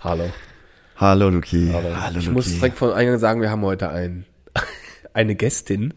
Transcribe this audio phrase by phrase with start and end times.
[0.00, 0.30] Hallo.
[0.96, 1.70] Hallo, Luki.
[1.72, 1.88] Hallo.
[1.94, 2.30] Hallo, ich Luki.
[2.34, 4.24] muss direkt von Eingang sagen, wir haben heute ein,
[5.12, 5.94] eine Gästin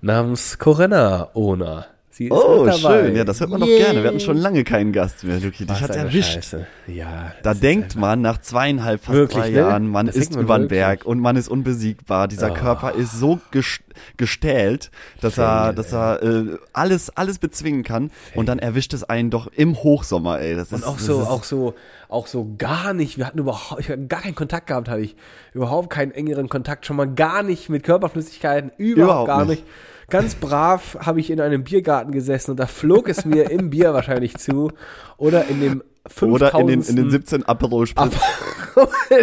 [0.00, 1.86] namens Corinna Ona.
[2.18, 3.02] Sie ist Oh, mit dabei.
[3.04, 3.14] schön.
[3.16, 4.02] Ja, das hört man doch gerne.
[4.02, 5.64] Wir hatten schon lange keinen Gast mehr, Luki.
[5.66, 6.32] Dich hat's erwischt.
[6.34, 6.66] Scheiße.
[6.88, 7.32] Ja.
[7.44, 9.58] Da denkt man nach zweieinhalb, fast Wirklich, drei ne?
[9.58, 10.80] Jahren, man Das ist man über den wirklich.
[10.80, 12.26] Berg und man ist unbesiegbar.
[12.26, 12.54] Dieser Oh.
[12.54, 13.78] Körper ist so ges
[14.16, 18.10] gestählt, dass er, Fail, dass er äh, alles, alles bezwingen kann.
[18.34, 20.56] Und dann erwischt es einen doch im Hochsommer, ey.
[20.56, 21.74] Das Und ist, auch so, auch so,
[22.08, 23.18] auch so gar nicht.
[23.18, 25.14] Wir hatten überhaupt, ich hatte gar keinen Kontakt gehabt, hatte ich.
[25.54, 29.64] Überhaupt keinen engeren Kontakt, schon mal gar nicht mit Körperflüssigkeiten, überhaupt, Überhaupt gar nicht.
[29.64, 29.64] nicht.
[30.10, 33.92] Ganz brav habe ich in einem Biergarten gesessen und da flog es mir im Bier
[33.92, 34.72] wahrscheinlich zu.
[35.18, 36.32] Oder in dem 5000.
[36.32, 38.16] Oder in den, in den 17 Aperol Spritz.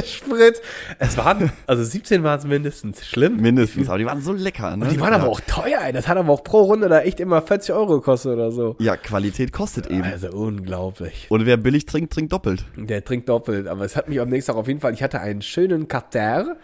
[0.05, 0.61] Sprit.
[0.99, 3.05] Es waren, also 17 waren es mindestens.
[3.05, 3.37] Schlimm.
[3.37, 4.89] Mindestens, aber die waren so lecker, ne?
[4.89, 5.19] Die waren ja.
[5.19, 5.93] aber auch teuer, ey.
[5.93, 8.75] Das hat aber auch pro Runde da echt immer 40 Euro gekostet oder so.
[8.79, 10.03] Ja, Qualität kostet eben.
[10.03, 11.27] Also unglaublich.
[11.29, 12.65] Und wer billig trinkt, trinkt doppelt.
[12.75, 15.19] Der trinkt doppelt, aber es hat mich am nächsten Tag auf jeden Fall, ich hatte
[15.19, 16.57] einen schönen Kater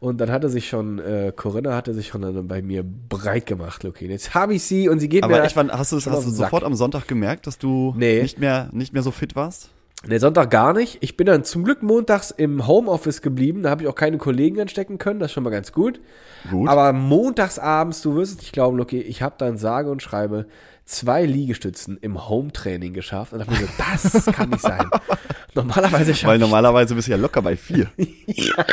[0.00, 3.82] und dann hatte sich schon, äh, Corinna hatte sich schon dann bei mir breit gemacht,
[3.82, 4.06] Luki.
[4.06, 6.74] Jetzt habe ich sie und sie geht Aber mir fand, hast hast du sofort am
[6.74, 8.22] Sonntag gemerkt, dass du Nee.
[8.22, 9.70] nicht mehr nicht mehr so fit warst?
[10.06, 10.98] Der Sonntag gar nicht.
[11.00, 13.64] Ich bin dann zum Glück montags im Homeoffice geblieben.
[13.64, 15.18] Da habe ich auch keine Kollegen anstecken können.
[15.18, 16.00] Das ist schon mal ganz gut.
[16.48, 16.68] Gut.
[16.68, 20.46] Aber montags abends, du wirst es nicht glauben, Luki, ich habe dann sage und schreibe
[20.84, 23.32] zwei Liegestützen im Home-Training geschafft.
[23.32, 24.88] Und dachte mir so, das kann nicht sein.
[25.54, 27.90] Normalerweise schaffe Weil normalerweise bist du ja locker bei vier.
[28.56, 28.66] aber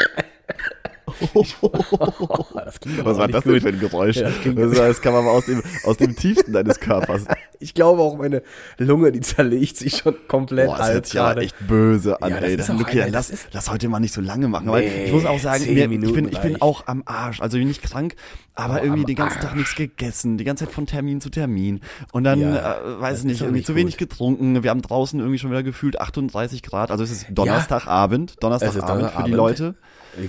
[3.04, 4.18] Was war das denn für ein Geräusch?
[4.18, 7.26] Ja, das das, das kam aber aus dem, aus dem tiefsten deines Körpers.
[7.62, 8.44] Ich glaube auch meine
[8.78, 11.42] Lunge, die zerlegt sich schon komplett Boah, das hört sich gerade.
[11.42, 12.56] echt böse an, Ja, das ey.
[12.58, 14.68] ist Dann, auch Luki, einer, lass, das lass heute mal nicht so lange machen.
[14.70, 17.40] Weil Nee, ich muss auch sagen, mir, ich, bin, ich bin auch am Arsch.
[17.40, 18.16] Also nicht krank,
[18.56, 19.56] aber Oh, irgendwie den ganzen Tag Arsch.
[19.56, 20.38] nichts gegessen.
[20.38, 21.80] Die ganze Zeit von Termin zu Termin.
[22.12, 24.62] Und dann, Ja, äh, weiß das nicht, irgendwie nicht zu wenig getrunken.
[24.62, 26.92] Wir haben draußen irgendwie schon wieder gefühlt 38 Grad.
[26.92, 28.36] Also es ist Donnerstagabend.
[28.44, 29.32] Donnerstagabend für die.
[29.32, 29.76] Leute.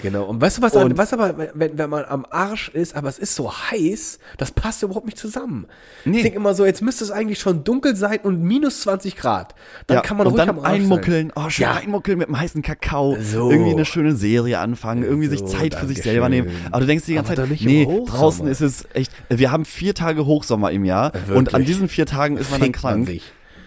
[0.03, 0.25] Genau.
[0.25, 3.19] Und weißt du was, Und- was aber, wenn, wenn man am Arsch ist, aber es
[3.19, 5.67] ist so heiß, das passt überhaupt nicht zusammen.
[6.05, 6.17] Nee.
[6.19, 9.55] Ich denke immer so, jetzt müsste es eigentlich schon dunkel sein und minus 20 Grad.
[9.87, 11.75] Dann ja, kann man ruhig dann am Arsch einmuckeln, oh, schön Ja.
[11.75, 13.51] einmuckeln mit einem heißen Kakao, So.
[13.51, 16.51] irgendwie eine schöne Serie anfangen, irgendwie sich So, Zeit für sich selber nehmen.
[16.71, 19.95] Aber du denkst die ganze Aber Zeit, nee, draußen ist es echt, wir haben vier
[19.95, 21.67] Tage Hochsommer im Jahr und an Wirklich.
[21.69, 23.07] diesen vier Tagen ist man dann Fickt man krank.
[23.09, 23.23] sich.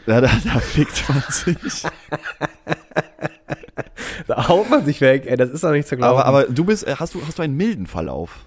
[0.05, 1.83] Ja, da, da fickt man sich.
[4.27, 6.19] Da haut man sich weg, ey, das ist doch nicht zu glauben.
[6.19, 8.39] aber, aber du bist, äh, hast du, hast du einen milden Verlauf?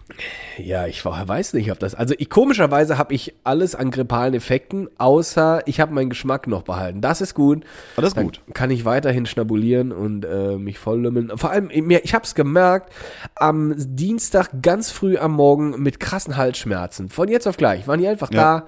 [0.59, 1.95] Ja, ich weiß nicht, ob das.
[1.95, 6.63] Also ich, komischerweise habe ich alles an grippalen Effekten, außer ich habe meinen Geschmack noch
[6.63, 7.01] behalten.
[7.01, 7.65] Das ist gut.
[7.97, 8.41] Ah, das ist Dann gut.
[8.55, 11.33] Kann ich weiterhin schnabulieren und äh, mich volllümmeln.
[11.37, 12.93] Vor allem, mir, ich habe es gemerkt,
[13.35, 17.09] am Dienstag ganz früh am Morgen mit krassen Halsschmerzen.
[17.09, 17.87] Von jetzt auf gleich.
[17.89, 18.61] Waren die einfach Ja.
[18.61, 18.67] da.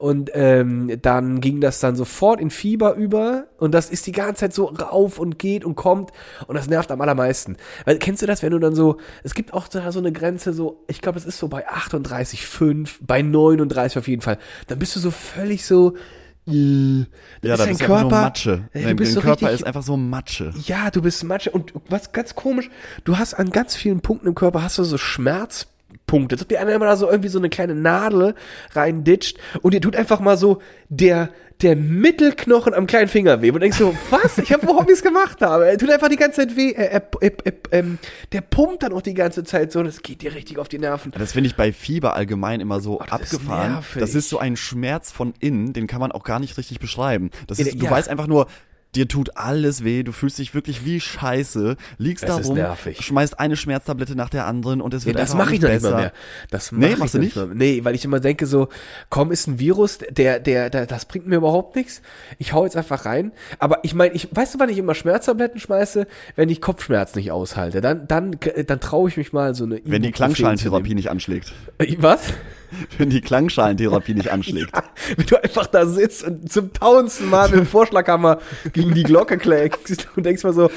[0.00, 4.40] Und ähm, dann ging das dann sofort in Fieber über und das ist die ganze
[4.40, 6.10] Zeit so rauf und geht und kommt
[6.46, 7.58] und das nervt am allermeisten.
[7.84, 10.84] Weil kennst du das, wenn du dann so, es gibt auch so eine Grenze, so,
[10.88, 14.38] ich glaube, das ist so bei 38,5, bei 39 auf jeden Fall.
[14.68, 15.94] Dann bist du so völlig so,
[16.48, 17.06] äh, Ja,
[17.42, 18.68] da ist dein du einfach nur Körper- Matsche.
[18.72, 20.54] Ey, Dein, so Körper richtig- ist einfach so Matsche.
[20.64, 21.50] ja, du bist Matsche.
[21.50, 22.70] Und was ganz komisch,
[23.04, 24.96] du hast an ganz vielen Punkten im Körper hast du so
[26.10, 26.34] Schmerzpunkte.
[26.34, 28.34] Als ob dir einer immer da so irgendwie so eine kleine Nadel
[28.72, 31.30] reinditscht und dir tut einfach mal so der,
[31.62, 33.50] der Mittelknochen am kleinen Finger weh.
[33.50, 34.38] Und denkst so, was?
[34.38, 35.66] Ich habe überhaupt nichts gemacht habe.
[35.68, 36.72] Er tut einfach die ganze Zeit weh.
[36.72, 37.98] Er, er, er, ähm,
[38.32, 39.82] der pumpt dann auch die ganze Zeit so.
[39.82, 41.12] Das geht dir richtig auf die Nerven.
[41.16, 43.72] Das finde ich bei Fieber allgemein immer so Oh, das ist abgefahren.
[43.72, 44.00] nervig.
[44.00, 47.30] Das ist so ein Schmerz von innen, den kann man auch gar nicht richtig beschreiben.
[47.46, 47.90] Das ist, du ja.
[47.90, 48.46] weißt einfach nur,
[48.94, 53.00] dir tut alles weh, du fühlst dich wirklich wie Scheiße, liegst da rum, nervig.
[53.04, 55.70] schmeißt eine Schmerztablette nach der anderen und es Nee, wird das einfach mache ich nicht
[55.70, 55.96] nicht besser.
[55.96, 56.12] mehr.
[56.50, 57.54] Das Nee, mach machst ich du noch Mal.
[57.54, 58.68] Nee, weil ich immer denke so,
[59.08, 62.02] komm, ist ein Virus, der, der, der, das bringt mir überhaupt nichts.
[62.38, 63.32] Ich hau jetzt einfach rein.
[63.58, 66.06] Aber ich meine, ich, weißt du, wann ich immer Schmerztabletten schmeiße?
[66.36, 67.80] Wenn ich Kopfschmerz nicht aushalte.
[67.80, 68.36] Dann, dann,
[68.66, 71.52] dann traue ich mich mal so eine Wenn die Klangschalentherapie nicht anschlägt.
[71.78, 72.20] Äh, Was?
[72.98, 74.70] Wenn die Klangschalentherapie nicht anschlägt.
[75.16, 78.38] Wenn du einfach da sitzt und zum tausendsten Mal mit dem Vorschlaghammer
[78.72, 80.70] gegen die Glocke klagst und denkst mal so,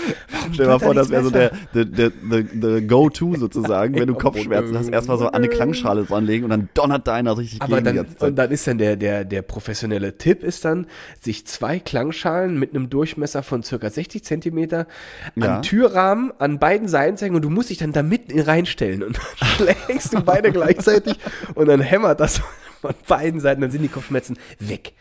[0.54, 4.08] Stell dir mal vor, das wäre so der, der, der, der, der Go-To sozusagen, wenn
[4.08, 7.62] du Kopfschmerzen hast, erstmal so an eine Klangschale dranlegen und dann donnert da einer richtig
[7.62, 8.30] Aber gegen die dann, ganze Zeit.
[8.30, 10.88] und dann ist dann der, der, der professionelle Tipp ist dann,
[11.22, 14.88] sich zwei Klangschalen mit einem Durchmesser von circa 60 Zentimeter
[15.36, 15.58] Ja.
[15.58, 19.18] an Türrahmen an beiden Seiten zeigen und du musst dich dann da mitten reinstellen und
[19.40, 19.48] dann
[19.88, 21.16] schlägst du beide gleichzeitig
[21.56, 22.42] und dann hämmert das
[22.82, 24.94] von beiden Seiten, dann sind die Kopfschmerzen weg.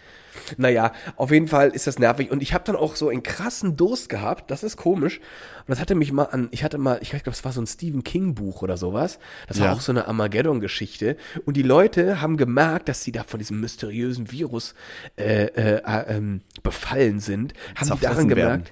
[0.56, 2.30] Naja, auf jeden Fall ist das nervig.
[2.30, 4.50] Und ich habe dann auch so einen krassen Durst gehabt.
[4.50, 5.18] Das ist komisch.
[5.18, 7.66] Und das hatte mich mal an, ich hatte mal, ich glaube, es war so ein
[7.66, 9.18] Stephen King Buch oder sowas.
[9.46, 9.72] Das war Ja.
[9.74, 11.16] auch so eine Armageddon-Geschichte.
[11.44, 14.74] Und die Leute haben gemerkt, dass sie da von diesem mysteriösen Virus
[15.16, 17.52] äh, äh, äh, ähm, befallen sind.
[17.76, 18.62] Haben die daran Zerfressen werden.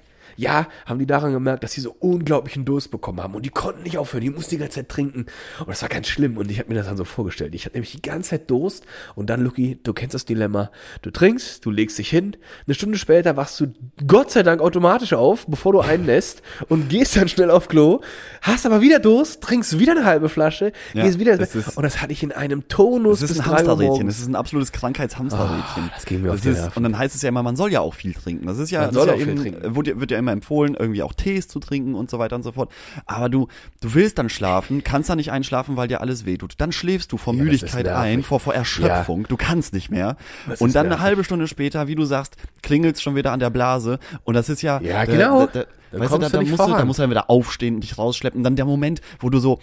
[0.41, 3.83] Ja, haben die daran gemerkt, dass sie so unglaublichen Durst bekommen haben und die konnten
[3.83, 5.27] nicht aufhören, die mussten die ganze Zeit trinken
[5.59, 7.53] und das war ganz schlimm und ich habe mir das dann so vorgestellt.
[7.53, 10.71] Ich hatte nämlich die ganze Zeit Durst und dann, Lucky, du kennst das Dilemma,
[11.03, 12.35] du trinkst, du legst dich hin,
[12.65, 13.67] eine Stunde später wachst du
[14.07, 18.01] Gott sei Dank automatisch auf, bevor du einlässt und gehst dann schnell auf Klo,
[18.41, 21.83] hast aber wieder Durst, trinkst wieder eine halbe Flasche, Ja, gehst wieder das ist- und
[21.83, 24.07] das hatte ich in einem Tonus Das ist bis ein Hamsterrädchen.
[24.07, 25.83] Das ist ein absolutes Krankheitshamsterrädchen.
[25.85, 26.75] Ah, das ging mir auf das die ist.
[26.77, 28.47] Und dann heißt es ja immer, man soll ja auch viel trinken.
[28.47, 29.75] Das ist ja, Man das soll auch ja viel eben, trinken.
[29.75, 32.51] Wird, ja- ja immer empfohlen, irgendwie auch Tees zu trinken und so weiter und so
[32.53, 32.71] fort.
[33.05, 33.47] Aber du,
[33.81, 36.55] du willst dann schlafen, kannst dann nicht einschlafen, weil dir alles wehtut.
[36.57, 39.27] Dann schläfst du vor Ja, Müdigkeit ein, vor, vor Erschöpfung.
[39.27, 40.17] Du kannst nicht mehr.
[40.47, 41.03] Das und dann eine nervig.
[41.03, 43.99] halbe Stunde später, wie du sagst, klingelt's schon wieder an der Blase.
[44.23, 45.39] Und das ist ja, Ja, da- genau.
[45.47, 47.75] Da, da, Dann weißt du, da, da musst du, da musst du dann wieder aufstehen
[47.75, 48.43] und dich rausschleppen.
[48.43, 49.59] Dann der Moment, wo du so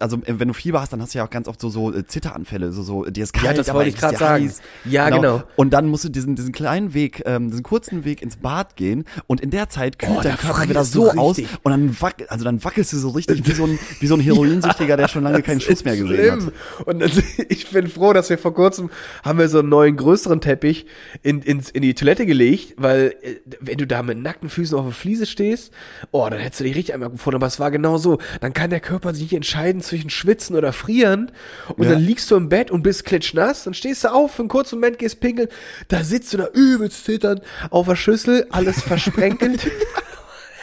[0.00, 1.92] also äh, wenn du Fieber hast, dann hast du ja auch ganz oft so so
[1.92, 4.44] äh, Zitteranfälle, so so dir ist kalt, Ja, das aber wollte ich dir sagen.
[4.44, 4.60] heiß.
[4.84, 5.42] Ja, genau.
[5.56, 9.04] Und dann musst du diesen diesen kleinen Weg, ähm, diesen kurzen Weg ins Bad gehen
[9.26, 11.58] und in der Zeit kühlt Oh, dein Körper wieder so aus richtig.
[11.64, 14.20] und dann wackel, also dann wackelst du so richtig wie so ein wie so ein
[14.20, 16.46] Heroinsüchtiger, der schon lange keinen Schuss mehr gesehen schlimm.
[16.78, 16.86] hat.
[16.86, 17.10] Und das,
[17.48, 18.90] ich bin froh, dass wir vor kurzem
[19.24, 20.86] haben wir so einen neuen größeren Teppich
[21.22, 24.84] in, ins, in die Toilette gelegt, weil äh, wenn du da mit nackten Füßen auf
[24.84, 25.72] der Fliese stehst,
[26.12, 27.36] oh, dann hättest du dich richtig einmal gefunden.
[27.36, 28.18] Aber es war genau so.
[28.40, 31.32] Dann kann der Körper sich nicht entscheiden zwischen Schwitzen oder Frieren.
[31.76, 31.92] Und Ja.
[31.92, 33.64] dann liegst du im Bett und bist klitschnass.
[33.64, 35.48] Dann stehst du auf, für einen kurzen Moment gehst pinkeln.
[35.88, 39.66] Da sitzt du da übelst zitternd auf der Schüssel, alles versprenkelt.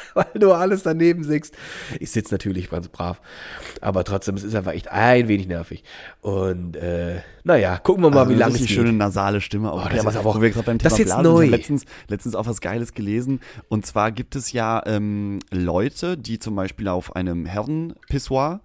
[0.13, 1.55] weil du alles daneben siehst.
[1.99, 3.21] Ich sitze natürlich ganz brav,
[3.81, 5.83] aber trotzdem, es ist einfach echt ein wenig nervig.
[6.21, 8.69] Und äh, naja, gucken wir mal, Also wie eine lange es geht.
[8.69, 9.71] schöne nasale Stimme.
[9.71, 11.23] Auch, Oh, das aber ist auch- wo wir gerade beim das Thema ist jetzt Blase
[11.23, 11.33] sind.
[11.33, 11.41] neu.
[11.43, 13.39] Ich habe letztens, letztens auch was Geiles gelesen.
[13.69, 18.61] Und zwar gibt es ja ähm, Leute, die zum Beispiel auf einem Herrenpissoir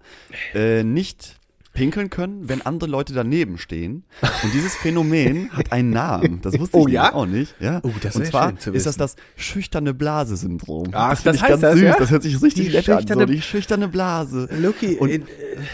[0.54, 1.36] äh, nicht
[1.74, 4.04] pinkeln können, wenn andere Leute daneben stehen.
[4.22, 6.40] Und dieses Phänomen hat einen Namen.
[6.40, 7.12] Das wusste ich Oh, ja?
[7.12, 7.54] auch nicht.
[7.60, 7.80] Ja.
[7.82, 10.88] Oh, das Und ist zwar schön zu ist das das schüchterne Blase-Syndrom.
[10.92, 11.82] Ach, das finde das ich ganz heißt das, süß.
[11.82, 11.96] ja?
[11.98, 13.00] Das hört sich richtig nett an.
[13.02, 14.48] So, schüchterne- die schüchterne Blase.
[14.58, 15.20] Lucky, Und äh,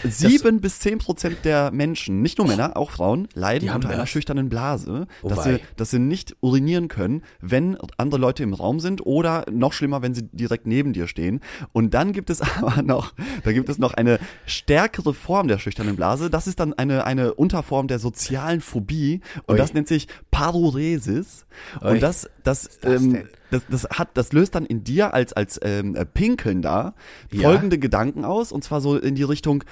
[0.09, 4.49] Sieben bis zehn Prozent der Menschen, nicht nur Männer, auch Frauen, leiden unter einer schüchternen
[4.49, 5.53] Blase, dass Wobei.
[5.53, 10.01] sie, dass sie nicht urinieren können, wenn andere Leute im Raum sind oder noch schlimmer,
[10.01, 11.39] wenn sie direkt neben dir stehen.
[11.73, 13.13] Und dann gibt es aber noch,
[13.43, 16.29] da gibt es noch eine stärkere Form der schüchternen Blase.
[16.29, 19.57] Das ist dann eine, eine Unterform der sozialen Phobie und Ui.
[19.57, 21.45] das nennt sich Paruresis.
[21.81, 21.91] Ui.
[21.91, 25.59] Und das, das, das ähm, das, das hat, das löst dann in dir als, als
[25.63, 26.93] ähm, äh, Pinkelnder
[27.31, 27.41] Ja.
[27.49, 29.63] folgende Gedanken aus, und zwar so in die Richtung,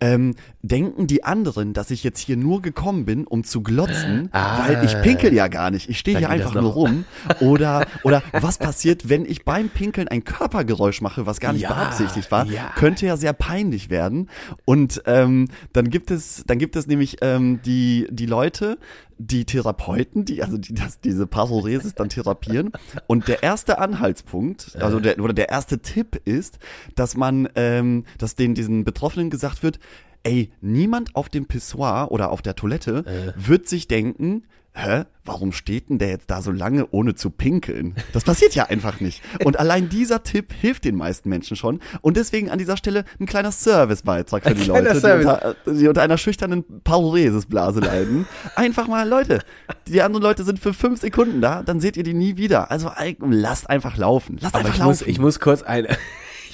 [0.00, 4.58] ähm, denken die anderen, dass ich jetzt hier nur gekommen bin, um zu glotzen, Ah.
[4.66, 5.88] weil ich pinkel ja gar nicht.
[5.88, 7.04] Ich stehe hier einfach nur rum.
[7.40, 11.68] Oder, oder was passiert, wenn ich beim Pinkeln ein Körpergeräusch mache, was gar nicht Ja,
[11.72, 12.72] beabsichtigt war, ja.
[12.76, 14.28] könnte ja sehr peinlich werden.
[14.64, 18.78] Und ähm, dann gibt es, dann gibt es nämlich ähm, die, die Leute,
[19.18, 22.72] die Therapeuten, die also die das, diese Paruresis dann therapieren.
[23.06, 26.58] Und der erste Anhaltspunkt, also der oder der erste Tipp ist,
[26.96, 29.78] dass man, ähm, dass denen diesen Betroffenen gesagt wird,
[30.26, 34.42] ey, niemand auf dem Pissoir oder auf der Toilette wird sich denken,
[34.74, 37.94] hä, warum steht denn der jetzt da so lange, ohne zu pinkeln?
[38.12, 39.22] Das passiert ja einfach nicht.
[39.44, 41.80] Und allein dieser Tipp hilft den meisten Menschen schon.
[42.02, 45.88] Und deswegen an dieser Stelle ein kleiner Servicebeitrag für Ein die Leute, die unter, die
[45.88, 48.26] unter einer schüchternen Pauresisblase leiden.
[48.54, 49.40] Einfach mal, Leute,
[49.88, 52.70] die anderen Leute sind für fünf Sekunden da, dann seht ihr die nie wieder.
[52.70, 52.90] Also
[53.20, 54.38] lasst einfach laufen.
[54.40, 55.10] Lasst aber einfach ich muss, laufen.
[55.10, 55.86] ich muss kurz ein,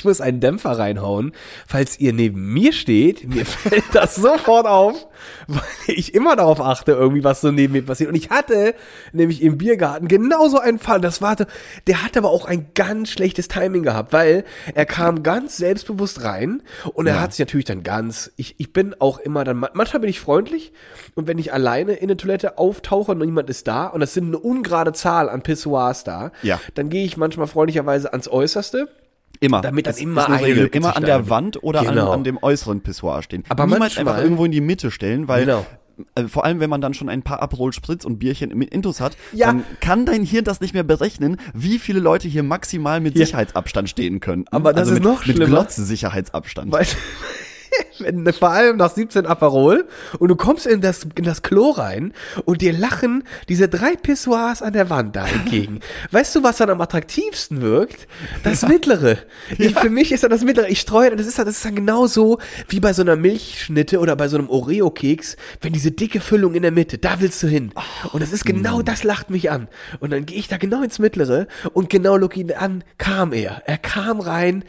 [0.02, 1.32] ich muss einen Dämpfer reinhauen.
[1.66, 5.06] Falls ihr neben mir steht, mir fällt das sofort auf,
[5.46, 8.08] weil ich immer darauf achte, irgendwie, was so neben mir passiert.
[8.10, 8.74] Und ich hatte
[9.12, 11.00] nämlich im Biergarten genauso einen Fall.
[11.00, 11.36] Das war,
[11.86, 16.62] der hat aber auch ein ganz schlechtes Timing gehabt, weil er kam ganz selbstbewusst rein
[16.94, 17.20] und er Ja.
[17.20, 20.72] hat sich natürlich dann ganz, ich, ich bin auch immer dann, manchmal bin ich freundlich
[21.14, 24.26] und wenn ich alleine in der Toilette auftauche und niemand ist da und es sind
[24.26, 26.60] eine ungerade Zahl an Pissoirs da, Ja.
[26.74, 28.88] dann gehe ich manchmal freundlicherweise ans Äußerste.
[29.42, 29.60] Immer.
[29.60, 30.66] Damit dann Das immer eine Regel.
[30.72, 32.08] Immer an der Wand oder Genau.
[32.08, 33.44] an, an dem äußeren Pissoir stehen.
[33.48, 35.66] Aber Niemals manchmal- einfach irgendwo in die Mitte stellen, weil Genau.
[36.14, 39.00] äh, vor allem wenn man dann schon ein paar Aperol Spritz und Bierchen im Intus
[39.00, 39.46] hat, Ja.
[39.48, 43.26] dann kann dein Hirn das nicht mehr berechnen, wie viele Leute hier maximal mit Ja.
[43.26, 44.44] Sicherheitsabstand stehen können.
[44.50, 45.46] Aber das also ist mit, noch mit schlimmer.
[45.50, 46.70] Glotze-Sicherheitsabstand.
[46.72, 46.86] Weil,
[47.98, 49.86] wenn, vor allem nach 17 Aperol
[50.18, 52.12] und du kommst in das, in das Klo rein
[52.44, 55.80] und dir lachen diese drei Pissoirs an der Wand da entgegen.
[56.10, 58.06] weißt du, was dann am attraktivsten wirkt?
[58.44, 59.18] Das mittlere.
[59.58, 60.68] Ich, für mich ist dann das mittlere.
[60.68, 62.38] Ich streue, das ist, dann- das ist dann genauso
[62.68, 66.62] wie bei so einer Milchschnitte oder bei so einem Oreo-Keks, wenn diese dicke Füllung in
[66.62, 67.72] der Mitte, da willst du hin.
[68.12, 69.68] Und das ist genau, das lacht mich an.
[70.00, 73.62] Und dann gehe ich da genau ins mittlere und genau look ihn an, kam er.
[73.66, 74.64] Er kam rein,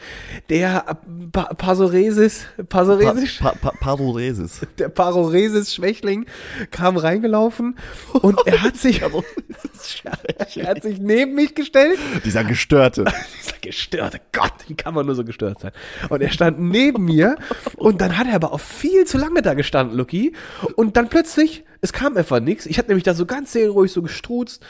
[0.48, 0.98] der
[1.32, 4.60] pa Pasoresis, Pasoresis Paroresis, Pa pa Paroresis.
[4.78, 6.26] der Paroresis-Schwächling
[6.70, 7.76] kam reingelaufen
[8.12, 9.02] und er hat sich,
[10.56, 13.04] er hat sich neben mich gestellt Dieser Gestörte.
[13.42, 15.72] Dieser gestörte Gott, wie kann man nur so gestört sein?
[16.08, 17.36] Und er stand neben mir
[17.76, 20.34] und dann hat er aber auch viel zu lange da gestanden, Lucky.
[20.76, 22.66] Und dann plötzlich, es kam einfach nichts.
[22.66, 24.64] Ich hatte nämlich da so ganz seelenruhig so gestruzt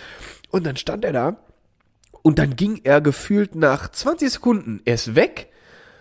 [0.51, 1.37] und dann stand er da
[2.23, 5.51] und dann ging er gefühlt nach 20 Sekunden, er ist weg,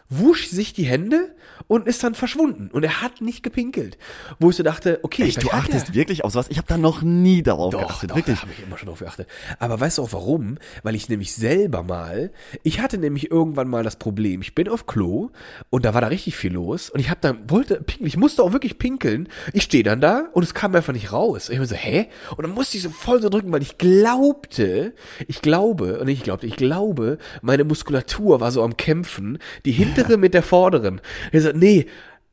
[0.09, 1.35] wusch sich die Hände
[1.67, 2.69] und ist dann verschwunden.
[2.71, 3.97] Und er hat nicht gepinkelt.
[4.39, 6.47] Wo ich so dachte, okay, Echt, du hat er- achtest wirklich auf sowas?
[6.49, 8.11] Ich habe da noch nie darauf doch, geachtet.
[8.11, 8.37] doch, wirklich.
[8.37, 9.27] da habe ich immer schon drauf geachtet.
[9.59, 10.57] Aber weißt du auch warum?
[10.83, 12.31] Weil ich nämlich selber mal,
[12.63, 15.29] ich hatte nämlich irgendwann mal das Problem, ich bin auf Klo
[15.69, 18.43] und da war da richtig viel los und ich habe dann, wollte pinkeln, ich musste
[18.43, 19.27] auch wirklich pinkeln.
[19.53, 21.49] Ich stehe dann da und es kam einfach nicht raus.
[21.49, 22.07] Ich war so, hä?
[22.37, 24.93] Und dann musste ich so voll so drücken, weil ich glaubte,
[25.27, 30.17] ich glaube, und ich glaubte, ich glaube, meine Muskulatur war so am Kämpfen, die hintere
[30.17, 31.01] mit der vorderen.
[31.31, 31.85] Ich so, nee,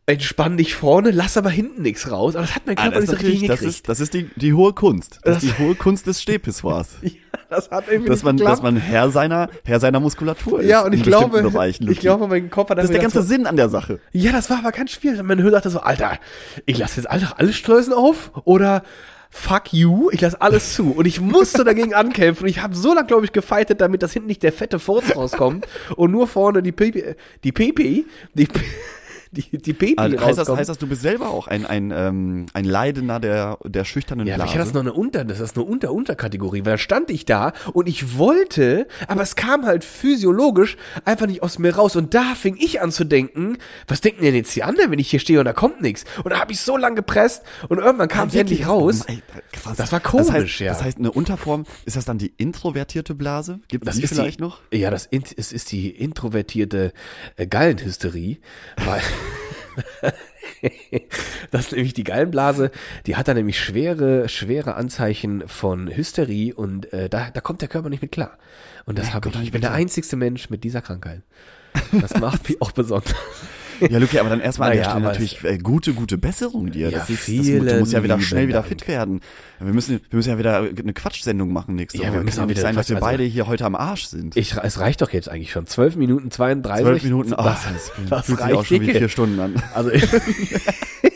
[0.06, 2.34] entspann dich vorne, lass aber hinten nichts raus.
[2.34, 4.12] Aber das hat mein Ah, Körper das, ist nicht so richtig das ist, das ist
[4.14, 5.20] die, die hohe Kunst.
[5.22, 6.96] Das, Das- ist die hohe Kunst des Stehpissoirs.
[7.52, 8.58] Ja, das hat irgendwie dass man, geklappt.
[8.58, 10.68] dass man Herr seiner, Herr seiner Muskulatur ist.
[10.68, 13.28] Ja, und ich glaube, Bereichen, ich glaube, mein Kopf hat das ist der ganze so,
[13.28, 13.98] Sinn an der Sache.
[14.12, 15.20] Ja, das war aber ganz schwierig.
[15.24, 16.18] Mein Hörer dachte so, Alter,
[16.66, 18.84] ich lasse jetzt einfach alle Schleusen auf oder
[19.30, 20.92] fuck you, ich lasse alles zu.
[20.92, 22.44] Und ich musste dagegen ankämpfen.
[22.44, 25.16] Und ich habe so lange, glaube ich, gefeitet, damit das hinten nicht der fette Furz
[25.16, 27.02] rauskommt und nur vorne die Pipi,
[27.42, 28.46] die Pipi, die,
[29.32, 32.46] die, die Pipi Also heißt, das, heißt das, du bist selber auch ein, ein, ähm,
[32.52, 34.48] ein Leidender der, der schüchternen Ja, Blase?
[34.48, 37.52] ich hatte das noch eine Unter, das ist eine Unter-Unterkategorie, weil da stand ich da
[37.72, 42.34] und ich wollte, aber es kam halt physiologisch einfach nicht aus mir raus und da
[42.34, 45.38] fing ich an zu denken, was denken denn jetzt die anderen, wenn ich hier stehe
[45.38, 46.04] und da kommt nichts?
[46.24, 49.04] Und da habe ich so lange gepresst und irgendwann kam es endlich raus.
[49.52, 49.76] Krass.
[49.76, 50.72] Das war das komisch, heißt, ja.
[50.72, 53.60] Das heißt, eine Unterform, ist das dann die introvertierte Blase?
[53.68, 54.60] Gibt es Das die ist vielleicht die, noch?
[54.72, 56.92] Ja, das es ist die introvertierte
[57.36, 58.38] äh, Gallenhysterie,
[58.84, 59.00] weil
[61.50, 62.70] das ist nämlich die Gallenblase,
[63.06, 67.68] die hat da nämlich schwere, schwere Anzeichen von Hysterie und äh, da, da kommt der
[67.68, 68.38] Körper nicht mit klar.
[68.86, 69.40] Und das habe ich.
[69.40, 71.22] Ich bin der einzigste Mensch mit dieser Krankheit.
[71.92, 73.14] Das macht mich auch besonders.
[73.88, 76.90] Ja, Luki, aber dann erstmal an der Naja, Stelle natürlich äh, gute, gute Besserung dir.
[76.90, 79.20] Ja, das ist, das, du musst ja wieder schnell wieder fit werden.
[79.58, 82.14] Wir müssen, wir müssen ja wieder eine Quatschsendung machen nächste Ja, Woche.
[82.14, 84.04] wir müssen Kann auch nicht wieder sein, dass wir also- beide hier heute am Arsch
[84.06, 84.36] sind.
[84.36, 85.66] Ich, es reicht doch jetzt eigentlich schon.
[85.66, 86.84] 12 Minuten 32.
[86.84, 89.54] Zwölf Minuten, oh, das, das, das fühlt sich auch schon wie vier Stunden an.
[89.74, 89.90] Also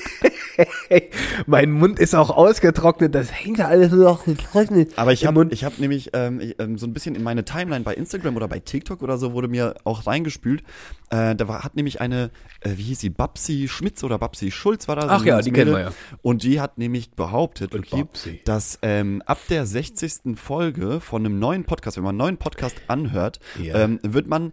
[1.46, 4.92] mein Mund ist auch ausgetrocknet, das hängt alles nur noch getrocknet.
[4.96, 7.94] Aber ich habe hab nämlich ähm, ich, ähm, so ein bisschen in meine Timeline bei
[7.94, 10.62] Instagram oder bei TikTok oder so wurde mir auch reingespült.
[11.10, 14.88] Äh, da war, hat nämlich eine, äh, wie hieß sie, Babsi Schmitz oder Babsi Schulz
[14.88, 15.02] war da.
[15.02, 15.86] so Ach ja, die kennen Mädel.
[15.86, 15.96] wir ja.
[16.22, 18.40] Und die hat nämlich behauptet, Babsi.
[18.44, 20.36] dass ähm, ab der 60.
[20.36, 23.76] Folge von einem neuen Podcast, wenn man einen neuen Podcast anhört, Ja.
[23.84, 24.52] ähm, wird man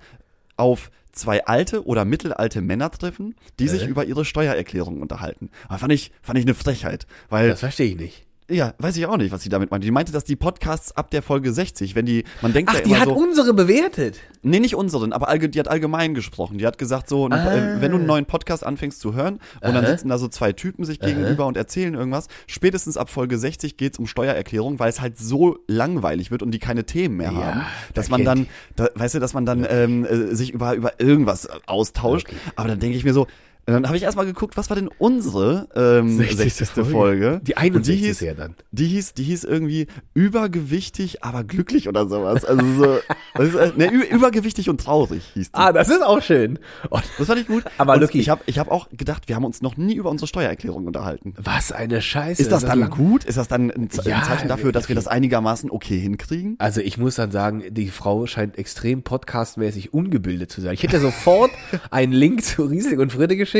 [0.57, 3.87] auf zwei alte oder mittelalte Männer treffen, die sich Äh?
[3.87, 5.49] über ihre Steuererklärung unterhalten.
[5.67, 8.25] Aber fand ich, fand ich eine Frechheit, weil Das verstehe ich nicht.
[8.51, 9.85] Ja, weiß ich auch nicht, was sie damit meinte.
[9.85, 12.81] Die meinte, dass die Podcasts ab der Folge 60, wenn die, man denkt Ach, ja
[12.81, 14.19] die immer hat so, unsere bewertet.
[14.43, 16.57] nee, nicht unseren, aber allge, die hat allgemein gesprochen.
[16.57, 17.53] Die hat gesagt so, Ah.
[17.55, 19.87] äh, wenn du einen neuen Podcast anfängst zu hören und dann Aha.
[19.87, 23.97] sitzen da so zwei Typen sich gegenüber und erzählen irgendwas, spätestens ab Folge 60 geht's
[23.99, 27.61] um Steuererklärung, weil es halt so langweilig wird und die keine Themen mehr Ja, haben,
[27.93, 30.99] dass da man dann, da, weißt du, dass man dann ähm, äh, sich über, über
[30.99, 32.27] irgendwas austauscht.
[32.27, 32.37] Okay.
[32.55, 33.27] Aber dann denke ich mir so,
[33.65, 36.67] dann habe ich erstmal geguckt, was war denn unsere ähm, 60.
[36.85, 37.39] Folge?
[37.43, 37.99] Die Und 61.
[38.01, 38.55] die hieß, ja dann.
[38.71, 42.43] die hieß, die hieß irgendwie übergewichtig, aber glücklich oder sowas.
[42.43, 42.95] Also so,
[43.43, 45.57] ist, äh, ne, übergewichtig und traurig hieß die.
[45.57, 46.57] Ah, das ist auch schön.
[46.89, 47.63] Oh, Das fand ich gut.
[47.77, 50.09] Aber und Lucky- ich habe ich hab auch gedacht, wir haben uns noch nie über
[50.09, 51.33] unsere Steuererklärung unterhalten.
[51.37, 52.41] was eine Scheiße.
[52.41, 53.23] Ist das dann gut?
[53.25, 56.55] Ist das dann ein, Ze- Ja, ein Zeichen dafür, dass wir das einigermaßen okay hinkriegen?
[56.57, 60.73] Also ich muss dann sagen, die Frau scheint extrem podcastmäßig ungebildet zu sein.
[60.73, 61.51] Ich hätte sofort
[61.91, 63.50] einen Link zu Riesling und Fritte geschickt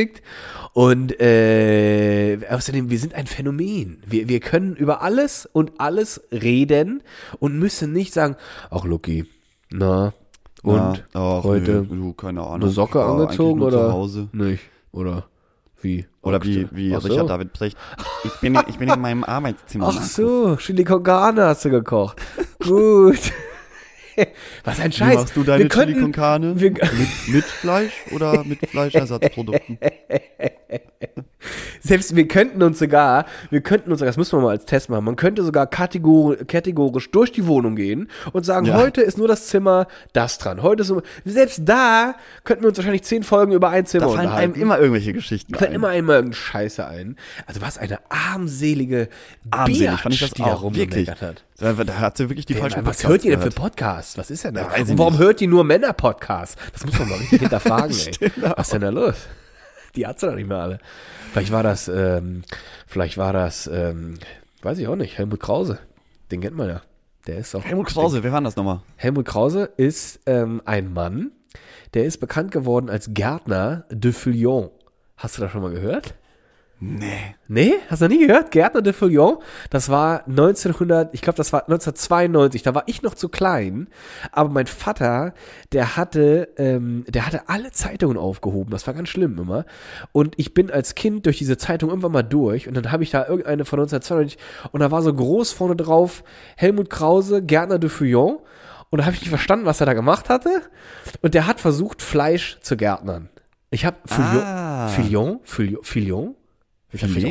[0.72, 4.02] und äh, außerdem, wir sind ein Phänomen.
[4.06, 7.02] Wir, wir können über alles und alles reden
[7.38, 8.36] und müssen nicht sagen,
[8.70, 9.26] ach Lucky,
[9.70, 10.12] na
[10.62, 12.62] und Ja, ach, heute nee, du, keine Ahnung.
[12.62, 14.28] eine Socke angezogen oder Zu Hause.
[14.32, 14.62] nicht?
[14.92, 15.26] Oder
[15.80, 16.06] wie?
[16.22, 17.08] Oder wie, wie Ach so.
[17.08, 17.76] Richard David Brecht.
[18.24, 19.88] Ich bin, ich bin in meinem Arbeitszimmer.
[19.88, 21.04] Ach so, Chili con
[21.40, 22.18] hast du gekocht.
[22.60, 23.18] Gut.
[24.64, 25.14] Was ein Wie Scheiß.
[25.14, 26.54] machst du deine wir könnten, Chili con Carne?
[26.54, 26.80] mit,
[27.28, 29.78] mit Fleisch oder mit Fleischersatzprodukten?
[31.80, 35.04] Selbst wir könnten uns sogar, wir könnten uns, das müssen wir mal als Test machen,
[35.04, 38.76] man könnte sogar kategor kategorisch durch die Wohnung gehen und sagen, Ja.
[38.76, 40.62] heute ist nur das Zimmer das dran.
[40.62, 42.14] Heute ist nur, selbst da
[42.44, 44.60] könnten wir uns wahrscheinlich zehn Folgen über ein Zimmer Da fallen einem unterhalten.
[44.60, 45.74] immer irgendwelche Geschichten fällt ein.
[45.74, 47.16] immer einmal irgendeine Scheiße ein.
[47.46, 49.08] Also was eine armselige
[49.50, 50.90] Armselig Biatch, fand ich das die da auch, wirklich.
[51.08, 51.44] rumgemeckert hat.
[51.58, 53.50] Da, da hat sie wirklich die falsche was Podcasts hört ihr denn für.
[53.50, 54.16] Podcasts?
[54.18, 54.68] Was ist denn da?
[54.76, 55.22] ich Und warum nicht.
[55.22, 56.56] hört ihr nur Männer-Podcasts?
[56.72, 58.30] Das muss man mal richtig hinterfragen, ey.
[58.56, 59.14] Was ist denn da los?
[59.96, 60.78] Die hat's ja noch nicht mehr alle.
[61.32, 62.42] Vielleicht war das, ähm,
[62.86, 64.18] vielleicht war das, ähm,
[64.62, 65.78] weiß ich auch nicht, Helmut Krause.
[66.30, 66.82] Den kennt man ja.
[67.26, 67.64] Der ist auch.
[67.64, 68.80] Helmut Krause, wer war das nochmal?
[68.96, 71.30] Helmut Krause ist ähm, ein Mann,
[71.94, 74.70] der ist bekannt geworden als Gärtner de Fillon.
[75.16, 76.14] Hast du das schon mal gehört?
[76.84, 77.36] Nee.
[77.46, 78.50] Nee, hast du noch nie gehört?
[78.50, 79.36] Gärtner de Fillon,
[79.70, 83.86] das war 1900, ich glaube, das war 1992, da war ich noch zu klein,
[84.32, 85.32] aber mein Vater,
[85.70, 89.64] der hatte, ähm, der hatte alle Zeitungen aufgehoben, das war ganz schlimm immer.
[90.10, 93.10] Und ich bin als Kind durch diese Zeitung irgendwann mal durch und dann habe ich
[93.10, 94.38] da irgendeine von 1992
[94.72, 96.24] und da war so groß vorne drauf
[96.56, 98.38] Helmut Krause, Gärtner de Fillon.
[98.90, 100.50] Und da habe ich nicht verstanden, was er da gemacht hatte.
[101.22, 103.30] Und der hat versucht, Fleisch zu gärtnern.
[103.70, 104.88] Ich habe Fillon, Ah.
[104.88, 106.41] Fillon, Fillon, Fillon, ich hab
[107.14, 107.28] Filet?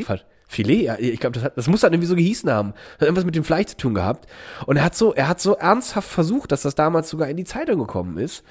[0.48, 2.74] Filet, ja, ich glaube, das, hat- das muss dann irgendwie so gehießen haben.
[2.74, 4.27] Das hat irgendwas mit dem Fleisch zu tun gehabt.
[4.65, 7.46] Und er hat so, er hat so ernsthaft versucht, dass das damals sogar in die
[7.46, 8.44] Zeitung gekommen ist.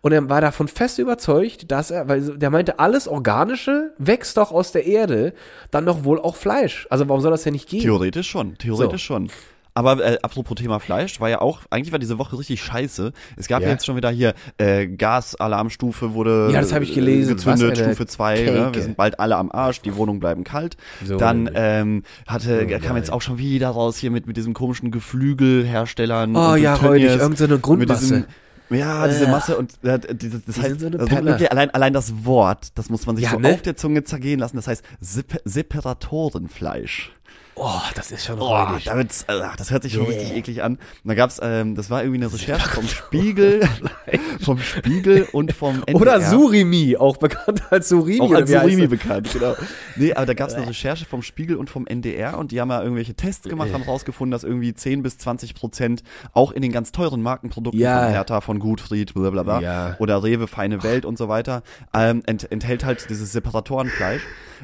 [0.00, 4.52] Und er war davon fest überzeugt, dass er, weil der meinte, alles Organische wächst doch
[4.52, 5.32] aus der Erde,
[5.72, 6.86] dann doch wohl auch Fleisch.
[6.90, 7.80] Also warum soll das denn nicht gehen?
[7.82, 9.28] Theoretisch schon, theoretisch schon.
[9.78, 13.12] Aber äh, apropos Thema Fleisch, war ja auch, eigentlich war diese Woche richtig scheiße.
[13.36, 13.74] Es gab ja, Ja.
[13.74, 17.30] jetzt schon wieder hier äh, Gasalarmstufe wurde Ja, das hab ich gelesen.
[17.30, 18.70] äh, gezündet, Was eine Stufe 2, ne?
[18.72, 20.76] Wir sind bald alle am Arsch, die Wohnungen bleiben kalt.
[21.04, 24.52] So Dann ähm, hatte, Oh kam jetzt auch schon wieder raus hier mit, mit diesem
[24.52, 26.34] komischen Geflügelherstellern.
[26.34, 28.26] Oh ja, Tönnies, räudig, irgend so Grundmasse.
[28.70, 29.30] Ja, diese Äh.
[29.30, 33.06] Masse und äh, dieses, das heißt, so also wirklich allein, allein das Wort, das muss
[33.06, 33.54] man sich Ja, so ne?
[33.54, 34.56] auf der Zunge zergehen lassen.
[34.56, 37.12] Das heißt Sep Separatorenfleisch.
[37.60, 38.84] Oh, das ist schon Oh, räudig.
[38.84, 40.74] damit, äh, das hört sich schon richtig eklig an.
[40.74, 43.68] Und da gab's, ähm, das war irgendwie eine Recherche vom Spiegel,
[44.40, 45.96] vom Spiegel und vom NDR.
[46.00, 48.20] Oder Surimi, auch bekannt als Surimi.
[48.20, 49.54] Auch als Surimi bekannt, genau.
[49.96, 52.80] Nee, aber da gab's eine Recherche vom Spiegel und vom NDR und die haben ja
[52.82, 56.92] irgendwelche Tests gemacht, haben rausgefunden, dass irgendwie 10 bis 20 Prozent auch in den ganz
[56.92, 58.02] teuren Markenprodukten Ja.
[58.04, 59.96] von Hertha, von Gutfried, blablabla, Ja.
[59.98, 61.62] oder Rewe, Feine Welt und so weiter,
[61.92, 64.22] ähm, ent, enthält halt dieses Separatorenfleisch.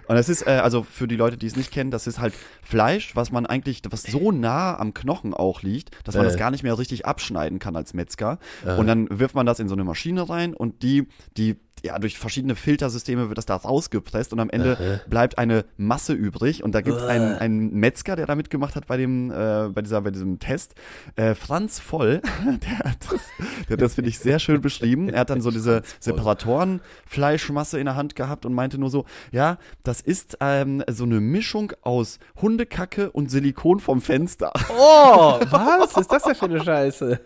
[0.08, 2.34] Und das ist, äh, also für die Leute, die es nicht kennen, das ist halt
[2.62, 2.83] Fleisch,
[3.14, 6.28] was man eigentlich, was so nah am Knochen auch liegt, dass man Äh.
[6.28, 8.38] das gar nicht mehr richtig abschneiden kann als Metzger.
[8.78, 12.18] Und dann wirft man das in so eine Maschine rein und die, die, ja, durch
[12.18, 16.64] verschiedene Filtersysteme wird das da rausgepresst und am Ende bleibt eine Masse übrig.
[16.64, 19.82] Und da gibt es einen, einen Metzger, der da mitgemacht hat bei dem, äh, bei
[19.82, 20.74] dieser, bei diesem Test.
[21.16, 23.20] Äh, Franz Voll, der hat das,
[23.68, 25.10] der hat das finde ich sehr schön beschrieben.
[25.10, 29.58] Er hat dann so diese Separatorenfleischmasse in der Hand gehabt und meinte nur so, ja,
[29.82, 34.52] das ist ähm, so eine Mischung aus Hundekacke und Silikon vom Fenster.
[34.70, 37.20] Oh, was ist das denn für eine Scheiße?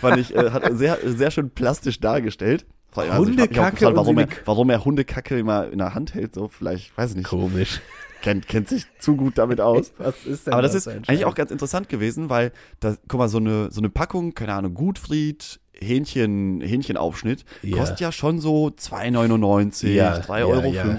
[0.00, 2.66] Fand ich, äh, hat sehr, sehr schön plastisch dargestellt.
[2.94, 6.96] Also Hundekacke gefragt, warum er, warum er Hundekacke immer in der Hand hält, so vielleicht,
[6.96, 7.80] weiß ich nicht, Komisch.
[8.22, 9.92] kennt, kennt sich zu gut damit aus.
[9.98, 12.96] Was ist denn Aber das ist für ein eigentlich auch ganz interessant gewesen, weil, da,
[13.08, 17.76] guck mal, so eine, so eine Packung, keine Ahnung, Gutfried, Hähnchen, Hähnchenaufschnitt, Ja.
[17.76, 20.72] kostet ja schon so 2,99, Ja, 3,50 ja, Euro.
[20.72, 20.96] ja.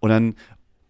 [0.00, 0.34] Und dann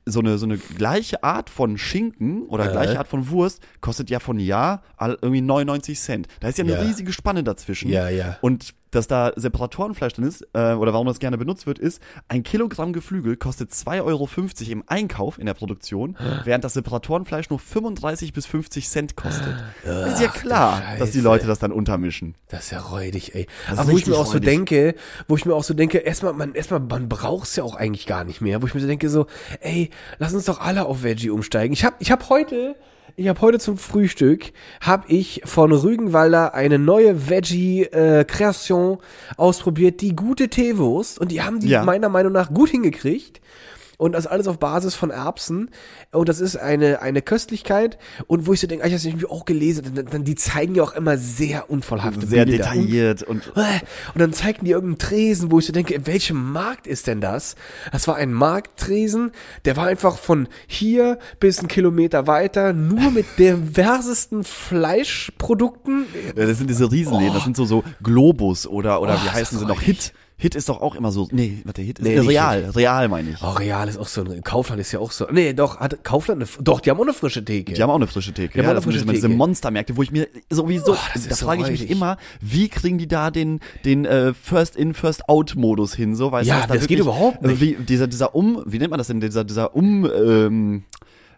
[0.07, 2.72] so eine, so eine gleiche Art von Schinken oder Äh.
[2.72, 6.29] gleiche Art von Wurst kostet ja von Jahr irgendwie 99 Cent.
[6.40, 7.88] Da ist ja eine riesige Spanne dazwischen.
[7.90, 8.37] Ja, ja.
[8.40, 12.42] Und dass da Separatorenfleisch drin ist, äh, oder warum das gerne benutzt wird, ist, ein
[12.42, 14.28] Kilogramm Geflügel kostet 2,50 Euro
[14.70, 19.55] im Einkauf in der Produktion, während das Separatorenfleisch nur 35 bis 50 Cent kostet.
[19.85, 21.22] ist ja klar, dass die.
[21.22, 22.35] Leute das dann untermischen.
[22.48, 23.46] Das ist ja räudig, ey.
[23.68, 24.48] Das Aber wo ich mir auch so räudig.
[24.48, 24.94] denke,
[25.28, 28.24] wo ich mir auch so denke, erstmal, man, erstmal, man braucht's ja auch eigentlich gar
[28.24, 28.61] nicht mehr.
[28.61, 29.26] Wo ich mir so denke, so,
[29.61, 31.72] ey, lass uns doch alle auf Veggie umsteigen.
[31.72, 32.76] Ich hab, ich hab heute,
[33.16, 38.98] ich hab heute zum Frühstück, hab ich von Rügenwalder eine neue Veggie-Kreation
[39.37, 41.18] ausprobiert, die gute Teewurst.
[41.18, 41.85] Und die haben die Ja.
[41.85, 43.40] meiner Meinung nach gut hingekriegt.
[44.03, 45.71] Und das alles auf Basis von Erbsen.
[46.11, 47.99] Und das ist eine, eine Köstlichkeit.
[48.27, 50.75] Und wo ich so denke, ah, ich habe irgendwie auch gelesen, dann, dann, die zeigen
[50.75, 52.65] ja auch immer sehr unvollhafte Sehr Bilder.
[52.65, 56.88] detailliert und Und dann zeigten die irgendeinen Tresen, wo ich so denke, in welchem Markt
[56.88, 57.55] ist denn das?
[57.93, 59.31] Das war ein Markttresen,
[59.67, 66.07] der war einfach von hier bis einen Kilometer weiter, nur mit diversesten Fleischprodukten.
[66.35, 69.65] Das sind diese Riesenläden, das sind so, so Globus oder, oder Oh, wie heißen sie
[69.65, 69.81] noch?
[69.81, 70.12] Hit.
[70.42, 73.09] Hit ist doch auch immer so, nee, warte, Hit ist Nee, äh, nicht Real, Real
[73.09, 73.37] meine ich.
[73.42, 75.28] Oh, Real ist auch so ein, Kaufland ist ja auch so.
[75.31, 77.72] Nee, doch, hat Kaufland eine, doch, die haben auch eine frische Theke.
[77.72, 78.52] Die haben auch eine frische Theke.
[78.55, 79.37] Die haben Ja, auch eine frische diese, diese Theke.
[79.38, 82.98] Monstermärkte, wo ich mir sowieso, Oh, das da so frage ich mich immer, wie kriegen
[82.98, 86.98] die da den, den äh, First-in, First-out-Modus hin, so, weißt Ja, du, da das geht
[86.98, 87.61] überhaupt nicht.
[87.61, 90.83] Wie, dieser, dieser Um, wie nennt man das denn, dieser, dieser Um, ähm,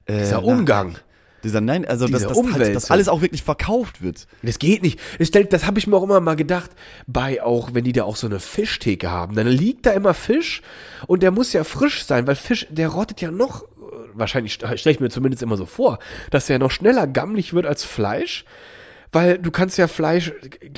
[0.06, 0.94] äh, Dieser na, Umgang.
[1.44, 4.26] Dieser, nein, also, dass, Diese dass, halt, dass alles auch wirklich verkauft wird.
[4.42, 4.98] Das geht nicht.
[5.18, 6.70] Das, das habe ich mir auch immer mal gedacht,
[7.07, 10.62] bei auch, wenn die da auch so eine Fischtheke haben, dann liegt da immer Fisch
[11.07, 13.66] und der muss ja frisch sein, weil Fisch, der rottet ja noch, äh,
[14.14, 15.98] wahrscheinlich stelle ich mir zumindest immer so vor,
[16.30, 18.44] dass der noch schneller gammelig wird als Fleisch.
[19.14, 20.33] Weil du kannst ja Fleisch,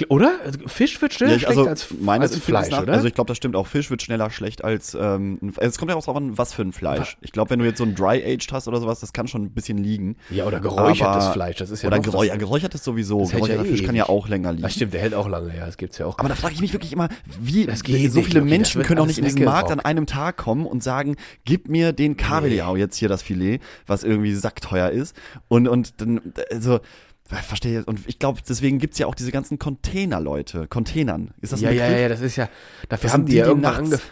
[0.08, 0.38] oder?
[0.44, 2.92] Also Fisch wird schneller Ja, ich, schlecht also als, meines als Fleisch, nach, oder?
[2.92, 3.66] Also ich glaube, das stimmt auch.
[3.66, 4.94] Fisch wird schneller schlecht als.
[4.94, 7.16] Ähm, ein- es kommt ja auch drauf an, was für ein Fleisch.
[7.22, 9.50] Ich glaube, wenn du jetzt so ein Dry-Aged hast oder sowas, das kann schon ein
[9.50, 10.16] bisschen liegen.
[10.30, 13.20] ja, oder geräuchertes Aber- Fleisch, das ist ja Oder geräu ja, geräuchertes sowieso.
[13.20, 14.10] Das ja Geräucherter eh Fisch kann ja ewig.
[14.10, 14.62] auch länger liegen.
[14.62, 16.18] Das stimmt, der hält auch lange, ja, das gibt's ja auch.
[16.18, 17.08] Aber da frage ich mich wirklich immer,
[17.40, 19.70] wie Das geht so nicht, viele das Menschen können auch alles nicht in diesen Markt
[19.70, 24.04] an einem Tag kommen und sagen, gib mir den Kabeljau jetzt hier das Filet, was
[24.04, 25.16] irgendwie sackteuer ist.
[25.48, 26.20] Und, und dann,
[26.52, 26.80] also,
[27.26, 31.32] verstehe, und ich glaube, deswegen gibt's ja auch diese ganzen Container-Leute, Containern.
[31.40, 32.00] Ist das ein ja, ja, Begriff?
[32.02, 32.48] ja, das ist ja,
[32.88, 34.10] dafür Das haben die, die, ja irgendwann angefangen.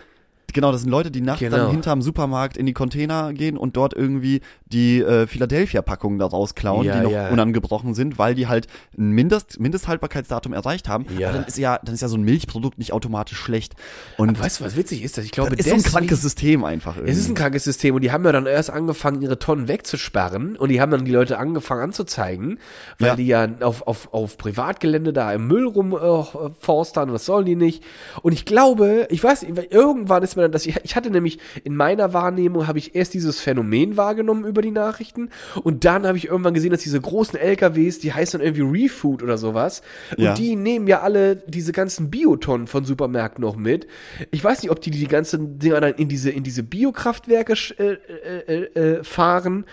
[0.55, 1.57] Genau, das sind Leute, die nachts Genau.
[1.59, 6.87] dann hinterm Supermarkt in die Container gehen und dort irgendwie die äh, Philadelphia-Packungen da rausklauen,
[6.87, 7.29] Ja, die noch ja.
[7.29, 11.05] unangebrochen sind, weil die halt ein Mindest, Mindesthaltbarkeitsdatum erreicht haben.
[11.19, 11.29] Ja.
[11.29, 13.75] Aber dann ist ja, dann ist ja so ein Milchprodukt nicht automatisch schlecht.
[14.17, 15.19] Und Weißt du, was witzig ist?
[15.19, 17.13] Dass ich glaube, das ist so ein krankes System einfach irgendwie.
[17.13, 20.57] Es ist ein krankes System und die haben ja dann erst angefangen, ihre Tonnen wegzusperren
[20.57, 22.59] und die haben dann die Leute angefangen anzuzeigen,
[22.99, 23.17] weil Ja.
[23.17, 27.83] die ja auf, auf, auf Privatgelände da im Müll rumforstern und das sollen die nicht.
[28.23, 31.75] Und ich glaube, ich weiß irgendwann ist mir dann das, ich, ich hatte nämlich in
[31.77, 35.31] meiner Wahrnehmung, habe ich erst dieses Phänomen wahrgenommen über die Nachrichten
[35.63, 39.23] und dann habe ich irgendwann gesehen, dass diese großen LKWs, die heißen dann irgendwie Refood
[39.23, 39.83] oder sowas
[40.17, 40.35] und Ja.
[40.35, 43.87] die nehmen ja alle diese ganzen Biotonnen von Supermärkten noch mit.
[44.31, 47.93] Ich weiß nicht, ob die die ganzen Dinger dann in diese, in diese Biokraftwerke äh,
[47.93, 49.65] äh, äh, äh, fahren,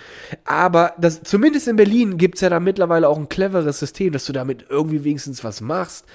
[0.46, 4.34] aber das, zumindest in Berlin gibt's ja da mittlerweile auch ein cleveres System, dass du
[4.34, 6.06] damit irgendwie wenigstens was machst.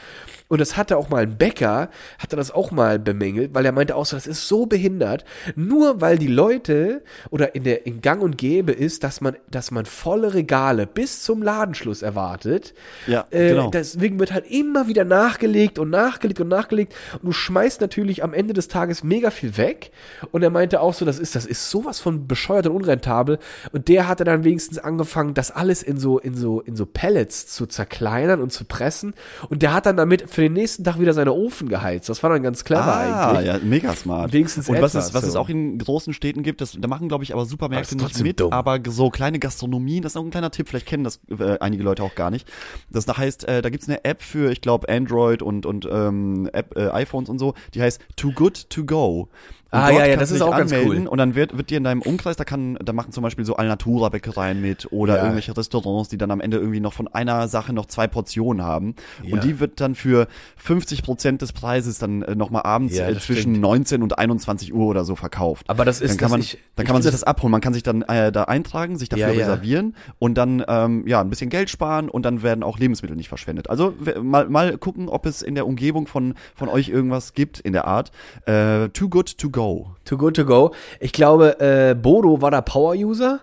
[0.48, 3.96] Und das hatte auch mal ein Bäcker, hatte das auch mal bemängelt, weil er meinte
[3.96, 5.24] auch so, das ist so behindert,
[5.56, 9.72] nur weil die Leute oder in der in Gang und Gäbe ist, dass man, dass
[9.72, 12.74] man volle Regale bis zum Ladenschluss erwartet.
[13.09, 13.70] Ja, äh, genau.
[13.70, 16.94] Deswegen wird halt immer wieder nachgelegt und nachgelegt und nachgelegt.
[17.14, 19.90] Und du schmeißt natürlich am Ende des Tages mega viel weg.
[20.30, 23.38] Und er meinte auch so, das ist, das ist sowas von bescheuert und unrentabel.
[23.72, 27.48] Und der hatte dann wenigstens angefangen, das alles in so, in so, in so Pellets
[27.48, 29.14] zu zerkleinern und zu pressen.
[29.48, 32.11] Und der hat dann damit für den nächsten Tag wieder seine Ofen geheizt.
[32.11, 33.46] Das war dann ganz clever Ah, eigentlich.
[33.46, 34.35] ja, mega smart.
[34.35, 35.38] Wenigstens und was etwas, es, was es so.
[35.38, 38.53] auch in großen Städten gibt, das, da machen, glaube ich, aber Supermärkte nicht mit, dumm.
[38.53, 41.83] aber so kleine Gastronomien, das ist auch ein kleiner Tipp, vielleicht kennen das äh, einige
[41.83, 42.46] Leute auch gar nicht.
[42.90, 46.51] Das da heißt, äh, da gibt's eine App für, ich glaube, Android und, und ähm,
[46.53, 49.29] App, äh, iPhones und so, die heißt Too Good To Go.
[49.72, 51.07] Und Ah, ja, ja, das ist auch ganz cool.
[51.09, 53.57] Und dann wird, wird dir in deinem Umkreis, da kann, da machen zum Beispiel so
[53.57, 55.22] Alnatura Bäckereien mit oder Ja.
[55.22, 58.94] irgendwelche Restaurants, die dann am Ende irgendwie noch von einer Sache noch zwei Portionen haben.
[59.24, 59.35] Ja.
[59.35, 63.14] Und die wird dann für 50 Prozent des Preises dann äh, nochmal abends Ja, äh,
[63.14, 63.61] das zwischen stimmt.
[63.61, 65.68] 19 und 21 Uhr oder so verkauft.
[65.68, 67.50] Aber das ist, dann kann das man, ich, dann kann man sich find das abholen.
[67.50, 71.29] Man kann sich dann äh, da eintragen, sich dafür reservieren und dann ähm, ja ein
[71.29, 73.68] bisschen Geld sparen und dann werden auch Lebensmittel nicht verschwendet.
[73.68, 77.72] Also mal mal gucken, ob es in der Umgebung von von euch irgendwas gibt in
[77.72, 78.12] der Art.
[78.46, 79.96] Äh, too good to go.
[80.04, 80.72] Too good to go.
[81.00, 83.40] Ich glaube, äh, Bodo war da Power-User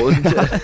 [0.00, 0.60] und äh, der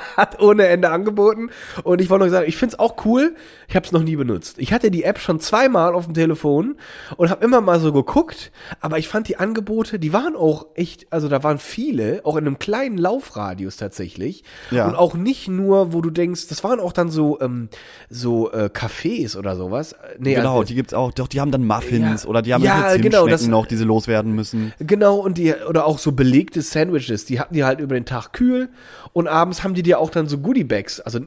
[0.16, 1.50] hat ohne Ende angeboten.
[1.84, 3.34] Und ich wollte noch sagen, ich find's auch cool.
[3.68, 4.56] Ich habe es noch nie benutzt.
[4.58, 6.76] Ich hatte die App schon zweimal auf dem Telefon
[7.16, 8.52] und habe immer mal so geguckt.
[8.80, 12.46] Aber ich fand die Angebote, die waren auch echt, also da waren viele, auch in
[12.46, 14.44] einem kleinen Laufradius tatsächlich.
[14.70, 14.86] Ja.
[14.88, 17.68] Und auch nicht nur, wo du denkst, das waren auch dann so ähm,
[18.10, 19.94] so äh, Cafés oder sowas.
[20.18, 21.12] Nee, Genau, also, die gibt's auch.
[21.12, 22.28] Doch, die haben dann Muffins Ja.
[22.28, 24.72] oder die haben Ja, genau, das- noch, die sie loswerden müssen.
[24.78, 28.32] Genau, und die, oder auch so belegte Sandwiches, die hatten die halt über den Tag
[28.32, 28.68] kühl
[29.12, 31.24] und abends haben die dir auch dann so Goodie-Bags, also äh,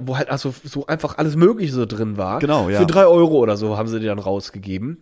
[0.00, 2.38] wo halt also so einfach alles Mögliche so drin war.
[2.38, 2.80] Genau, ja.
[2.80, 4.98] Für drei Euro oder so haben sie die dann rausgegeben.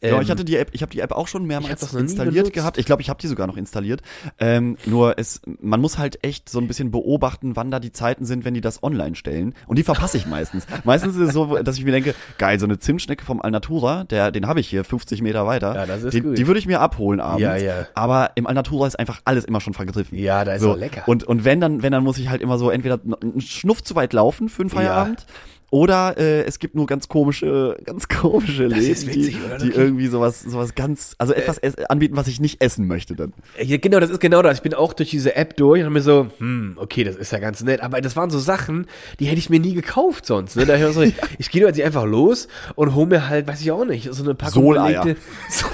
[0.00, 2.78] Ja, Ähm, ich hatte die App, ich habe die App auch schon mehrmals installiert gehabt.
[2.78, 4.02] Ich glaube, ich habe die sogar noch installiert.
[4.38, 8.24] Ähm, nur es, man muss halt echt so ein bisschen beobachten, wann da die Zeiten
[8.24, 9.54] sind, wenn die das online stellen.
[9.66, 10.66] Und die verpasse ich meistens.
[10.84, 14.30] meistens ist es so, dass ich mir denke, geil, so eine Zimtschnecke vom Alnatura, der,
[14.30, 15.74] den habe ich hier 50 Meter weiter.
[15.74, 16.38] Ja, das ist die, gut.
[16.38, 17.42] die würde ich mir abholen abends.
[17.42, 17.86] Ja, ja.
[17.94, 20.18] Aber im Alnatura ist einfach alles immer schon vergriffen.
[20.18, 20.74] Ja, da ist so.
[20.74, 21.02] lecker.
[21.06, 23.94] Und, und wenn dann, wenn dann muss ich halt immer so entweder einen Schnuff zu
[23.94, 25.26] weit laufen für einen Feierabend.
[25.72, 30.06] Oder äh, es gibt nur ganz komische, ganz komische Das Läden, witzig, die, die irgendwie
[30.08, 33.32] sowas, sowas ganz, also etwas ess- anbieten, was ich nicht essen möchte dann.
[33.58, 34.58] Ja, genau, das ist genau das.
[34.58, 37.32] Ich bin auch durch diese App durch und hab mir so, hm, okay, das ist
[37.32, 37.80] ja ganz nett.
[37.80, 38.86] Aber das waren so Sachen,
[39.18, 40.56] die hätte ich mir nie gekauft sonst.
[40.56, 40.66] Ne?
[40.66, 41.02] Da hör ich, so,
[41.38, 44.34] ich gehe jetzt einfach los und hol mir halt, weiß ich auch nicht, so eine
[44.34, 45.02] Packung Soleier.
[45.04, 45.16] belegte-
[45.48, 45.66] So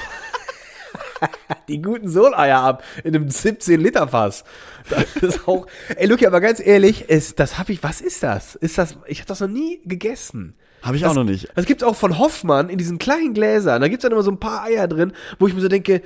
[1.69, 4.45] die guten Soleier ab in einem 17 Liter Fass.
[4.91, 5.67] Das ist auch.
[5.97, 7.83] Ey, Luki, aber ganz ehrlich, ist, das habe ich.
[7.83, 8.55] Was ist das?
[8.55, 8.97] Ist das?
[9.07, 10.55] Ich habe das noch nie gegessen.
[10.83, 11.49] Habe ich Das- auch noch nicht.
[11.57, 13.81] Das gibt's auch von Hoffmann in diesen kleinen Gläsern.
[13.83, 16.03] Da gibt's dann immer so ein paar Eier drin, wo ich mir so denke,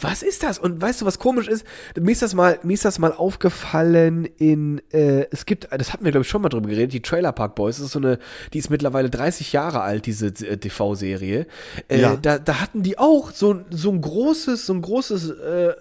[0.00, 0.58] Was ist das?
[0.58, 1.66] Und weißt du, was komisch ist?
[2.00, 6.04] Mir ist das mal, mir ist das mal aufgefallen in, äh, es gibt, das hatten
[6.04, 8.18] wir glaube ich schon mal drüber geredet, die Trailer Park Boys, das ist so eine,
[8.54, 11.46] die ist mittlerweile 30 Jahre alt, diese äh, TV-Serie.
[11.88, 12.16] Äh, Ja.
[12.16, 15.74] da, da hatten die auch so, so ein großes, so ein großes äh, äh,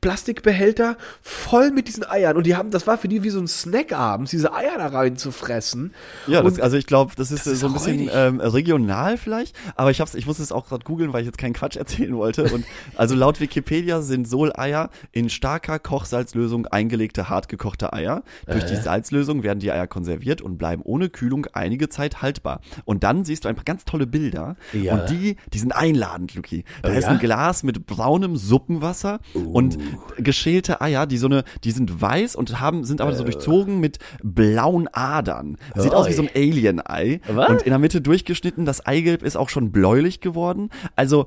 [0.00, 2.36] Plastikbehälter voll mit diesen Eiern.
[2.36, 4.86] Und die haben, das war für die wie so ein Snack abends, diese Eier da
[4.88, 5.92] rein zu fressen.
[6.26, 9.16] Ja, das, also ich glaube, das ist das äh, ist so ein bisschen ähm, regional
[9.16, 11.76] vielleicht, aber ich hab's, ich muss es auch gerade googeln, weil ich jetzt keinen Quatsch
[11.76, 12.44] erzählen wollte.
[12.52, 12.64] Und
[12.96, 18.22] also laut Wikipedia sind Soleier in starker Kochsalzlösung eingelegte hartgekochte Eier.
[18.46, 18.68] Durch Äh.
[18.68, 22.60] die Salzlösung werden die Eier konserviert und bleiben ohne Kühlung einige Zeit haltbar.
[22.84, 24.92] Und dann siehst du einfach ganz tolle Bilder Ja.
[24.96, 26.64] und die, die sind einladend, Luki.
[26.82, 27.12] Da Oh ist ja?
[27.12, 29.78] ein Glas mit braunem Suppenwasser und
[30.18, 34.00] geschälte Eier, die so eine, die sind weiß und haben, sind aber so durchzogen mit
[34.22, 35.56] blauen Adern.
[35.76, 37.22] Sieht aus wie so ein Alien-Ei.
[37.48, 40.68] Und in der Mitte durchgeschnitten, das Eigelb ist auch schon bläulich geworden.
[40.94, 41.26] Also,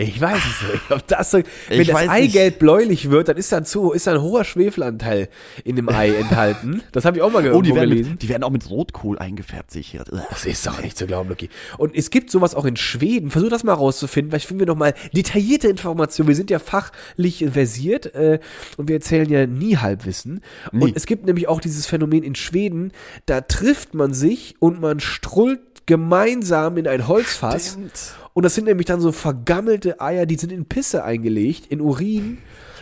[0.00, 0.90] Ich weiß es nicht.
[0.90, 4.20] Ob das so, wenn Ich das Eigelb bläulich wird, dann ist dann zu, ist ein
[4.22, 5.28] hoher Schwefelanteil
[5.62, 6.82] in dem Ei enthalten.
[6.92, 8.12] Das habe ich auch mal oh, die werden, gelesen.
[8.12, 10.04] mit, die werden auch mit Rotkohl eingefärbt, sehe ich hier.
[10.30, 11.50] Das ist doch nicht zu glauben, Lucky.
[11.76, 13.30] Und es gibt sowas auch in Schweden.
[13.30, 14.30] Versuch das mal rauszufinden.
[14.30, 16.28] Vielleicht finden wir noch mal detaillierte Informationen.
[16.28, 18.38] Wir sind ja fachlich versiert äh,
[18.78, 20.40] und wir erzählen ja nie Halbwissen.
[20.72, 20.84] Nie.
[20.84, 22.92] Und es gibt nämlich auch dieses Phänomen in Schweden.
[23.26, 27.72] Da trifft man sich und man strullt gemeinsam in ein Holzfass.
[27.72, 28.14] Stimmt.
[28.32, 32.38] Und das sind nämlich dann so vergammelte Eier, die sind in Pisse eingelegt, in Urin.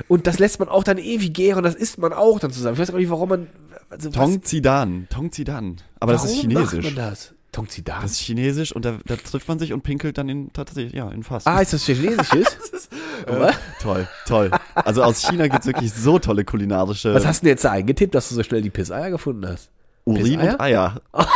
[0.06, 1.64] Und das lässt man auch dann ewig gären.
[1.64, 2.74] Das isst man auch dann zusammen.
[2.74, 3.46] Ich weiß gar nicht, warum man.
[3.90, 5.76] Also was- Tong Zidan, Tong Zidan.
[6.00, 6.84] Aber das ist warum macht chinesisch.
[6.84, 7.34] man das?
[7.50, 8.02] Tongzidan.
[8.02, 11.10] Das ist chinesisch und da, da trifft man sich und pinkelt dann in, tatsächlich, ja,
[11.10, 11.46] in Fass.
[11.46, 12.58] Ah, ist das Chinesisches?
[13.26, 14.50] Äh, toll, toll.
[14.76, 18.14] Also aus China gibt's wirklich so tolle kulinarische Was hast du denn jetzt da eingetippt,
[18.14, 19.70] dass du so schnell die Pisseier gefunden hast?
[20.04, 20.52] Urin Pisseier?
[20.52, 21.00] und Eier.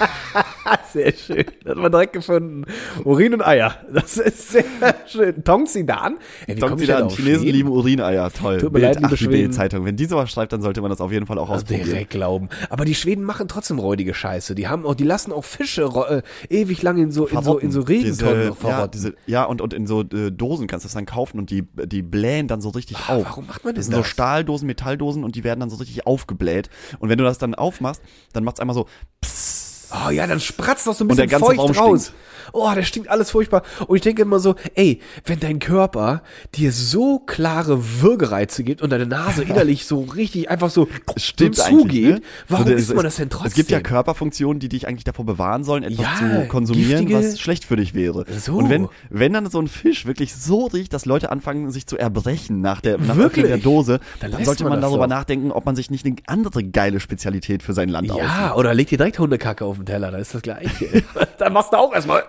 [0.92, 1.44] Sehr schön.
[1.64, 2.64] Das hat man direkt gefunden.
[3.04, 3.74] Urin und Eier.
[3.92, 4.64] Das ist sehr
[5.06, 5.42] schön.
[5.44, 6.16] Tongzidan?
[6.46, 7.56] Ey, wie Tong komm ich denn Zidan, auf Chinesen Schweden?
[7.56, 8.30] lieben Urineier.
[8.32, 8.58] Toll.
[8.58, 9.26] Tut mir leid, liebe Ach, die.
[9.28, 9.84] Bild-Zeitung.
[9.84, 11.84] Wenn die sowas schreibt, dann sollte man das auf jeden Fall auch Also ausprobieren.
[11.88, 12.48] direkt glauben.
[12.70, 14.54] Aber die Schweden machen trotzdem räudige Scheiße.
[14.54, 16.22] Die haben auch, die lassen auch Fische äh,
[16.54, 17.80] ewig lang in so, in so, in so.
[17.82, 21.06] Regentonnen diese, ja, diese, ja, und, und in so äh, Dosen kannst du das dann
[21.06, 23.24] kaufen und die, die blähen dann so richtig Ah, auf.
[23.26, 24.08] warum macht man Das denn sind so das?
[24.10, 26.70] Stahldosen, Metalldosen und die werden dann so richtig aufgebläht.
[26.98, 28.86] Und wenn du das dann aufmachst, dann macht's einmal so
[29.20, 29.55] psst.
[29.90, 32.02] Oh ja, dann spratzt doch so ein Und der bisschen ganze feucht Raum raus.
[32.06, 32.22] stinkt.
[32.52, 33.62] Oh, der stinkt alles furchtbar.
[33.86, 36.22] Und ich denke immer so, ey, wenn dein Körper
[36.54, 41.62] dir so klare Würgereize gibt und deine Nase innerlich so richtig einfach so, Stimmt so
[41.62, 42.20] eigentlich, zugeht, ne?
[42.48, 43.48] warum So, isst man das denn trotzdem?
[43.48, 47.18] Es gibt ja Körperfunktionen, die dich eigentlich davor bewahren sollen, etwas Ja, zu konsumieren, giftige-
[47.32, 48.24] was schlecht für dich wäre.
[48.38, 48.56] So.
[48.56, 51.96] Und wenn, wenn dann so ein Fisch wirklich so riecht, dass Leute anfangen, sich zu
[51.98, 53.46] erbrechen nach der, nach Wirklich?
[53.46, 55.14] Der Dose, Dann dann, sollte man darüber doch.
[55.14, 58.58] nachdenken, ob man sich nicht eine andere geile Spezialität für sein Land ja, aussucht.
[58.58, 61.02] oder leg dir direkt Hundekacke auf den Teller, da ist das gleiche.
[61.38, 62.22] dann machst du auch erstmal.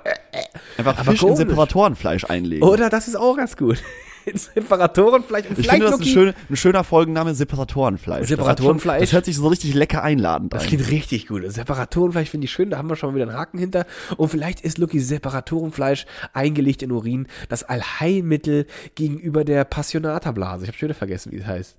[0.78, 1.36] Einfach Aber Fisch in.
[1.36, 2.64] Separatorenfleisch einlegen.
[2.68, 3.82] Oder das ist auch ganz gut.
[4.28, 5.50] In Separatoren vielleicht.
[5.50, 8.20] Und ich vielleicht finde das ein, Lucky- schöne, ein schöner Folgenname, Separatorenfleisch.
[8.24, 8.96] Das hat Separatorenfleisch?
[8.98, 10.68] Schon, das hört sich so richtig lecker einladend Das an.
[10.68, 11.44] klingt richtig gut.
[11.50, 13.86] Separatorenfleisch finde ich schön, da haben wir schon wieder einen Haken hinter.
[14.18, 18.66] Und vielleicht ist Lucky Separatorenfleisch eingelegt in Urin das Allheilmittel
[18.96, 20.66] gegenüber der Passionata-Blase.
[20.66, 21.78] Ich habe schon wieder vergessen, wie es heißt.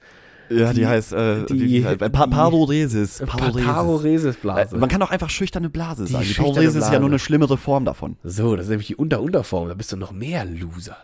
[0.50, 3.22] Ja, die, heißt äh, die- wie, äh, pa die- Paroresis.
[3.26, 3.64] Paroresis.
[3.66, 4.76] Paroresis-Blase.
[4.76, 6.24] Äh, Man kann auch einfach schüchterne Blase sagen.
[6.28, 7.00] Die Paroresis ist ja Blase.
[7.00, 8.16] nur eine schlimmere Form davon.
[8.24, 9.68] So, das ist nämlich die Unter-Unterform.
[9.68, 10.96] Da bist du noch mehr Loser.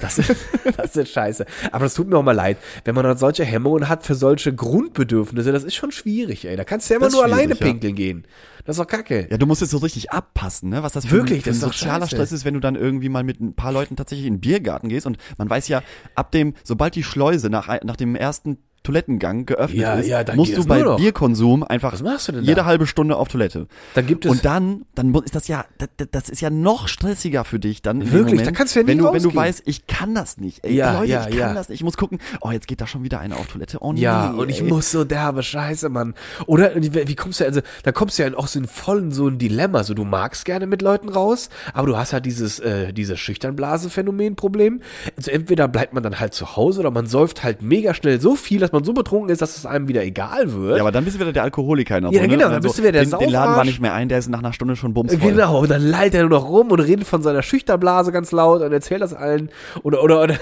[0.00, 0.34] Das ist,
[0.76, 1.44] das ist scheiße.
[1.72, 2.58] Aber das tut mir auch mal leid.
[2.84, 6.56] Wenn man dann solche Hemmungen hat für solche Grundbedürfnisse, das ist schon schwierig, ey.
[6.56, 7.58] Da kannst du ja immer Das nur alleine ja.
[7.58, 8.26] pinkeln gehen.
[8.64, 9.26] Das ist doch kacke.
[9.30, 10.82] Ja, du musst es so richtig abpassen, ne?
[10.82, 12.16] Was das für, Wirklich, ein, für ein sozialer scheiße.
[12.16, 14.88] Stress ist, wenn du dann irgendwie mal mit ein paar Leuten tatsächlich in den Biergarten
[14.88, 15.82] gehst und man weiß ja,
[16.14, 20.36] ab dem, sobald die Schleuse nach, nach dem ersten Toilettengang geöffnet Ja, ist, ja, dann
[20.36, 20.82] musst du bei.
[20.96, 23.66] Bierkonsum einfach Was machst du denn jede halbe Stunde auf Toilette.
[23.94, 27.44] Dann gibt es- und dann, dann ist das ja, das, das ist ja noch stressiger
[27.44, 28.00] für dich dann.
[28.12, 30.38] Wirklich, Moment, da kannst du ja nie wenn du, wenn du weißt, ich kann das
[30.38, 30.64] nicht.
[30.64, 31.80] Ey, Ja, Leute, ja, ich kann das nicht.
[31.80, 32.18] Ich muss gucken.
[32.40, 33.78] Oh, jetzt geht da schon wieder einer auf Toilette.
[33.80, 34.00] Oh nee.
[34.00, 34.68] Ja, und ich ey.
[34.68, 36.14] muss so derbe Scheiße, Mann.
[36.46, 39.38] Oder wie kommst du, also da kommst du ja auch so in vollen so ein
[39.38, 39.84] Dilemma.
[39.84, 44.80] So, du magst gerne mit Leuten raus, aber du hast halt dieses, äh, dieses Schüchternblase-Phänomen-Problem.
[45.16, 48.36] Also entweder bleibt man dann halt zu Hause oder man säuft halt mega schnell so
[48.36, 50.76] viel, dass man so betrunken ist, dass es einem wieder egal wird.
[50.76, 52.78] Ja, aber dann bist du wieder der Alkoholiker in der Ja, genau, Und dann bist
[52.78, 54.76] du wieder der den, den Laden war nicht mehr ein, der ist nach einer Stunde
[54.76, 55.18] schon bumsvoll.
[55.18, 58.60] Genau, und dann lallt er nur noch rum und redet von seiner Schüchternblase ganz laut
[58.60, 59.50] und erzählt das allen.
[59.82, 60.38] Oder, oder, oder Der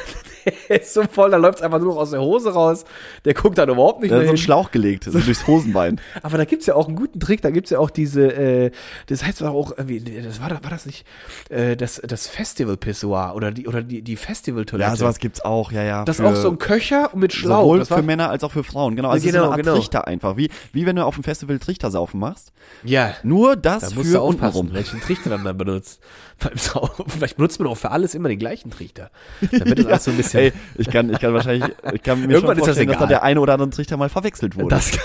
[0.68, 2.84] ist so voll, da läuft's einfach nur noch aus der Hose raus.
[3.24, 4.38] Der guckt dann überhaupt nicht Da mehr ist so ein.
[4.38, 6.00] Schlauch gelegt, so durchs Hosenbein.
[6.22, 8.70] Aber da gibt's ja auch einen guten Trick, da gibt's ja auch diese, äh,
[9.06, 11.06] das heißt auch, irgendwie, das war, war das nicht,
[11.50, 14.90] äh, das, das Festival-Pissoir oder die, oder die, die Festival-Toilette.
[14.90, 16.04] Ja, sowas gibt's auch, ja, ja.
[16.04, 17.62] Das ist für- auch so ein Köcher mit Schlauch.
[17.62, 19.10] Sowohl für Männer als auch für Frauen, genau.
[19.10, 19.74] Also Genau, so eine Art genau.
[19.76, 20.36] Trichter einfach.
[20.36, 22.52] Wie, wie wenn du auf dem Festival Trichtersaufen machst.
[22.84, 24.74] ja, Nur das da für musst du aufpassen, untenrum.
[24.74, 26.00] welchen Trichter dann, benutzt.
[26.54, 27.06] Saufen.
[27.08, 29.10] Vielleicht benutzt man auch für alles immer den gleichen Trichter.
[29.40, 30.35] Wird das alles so ein bisschen.
[30.36, 32.98] Ey, ich kann, ich kann wahrscheinlich, ich kann mir Irgendwann schon ist das vorstellen, dass
[32.98, 34.68] da der eine oder andere Trichter mal verwechselt wurde.
[34.74, 35.00] Das kann,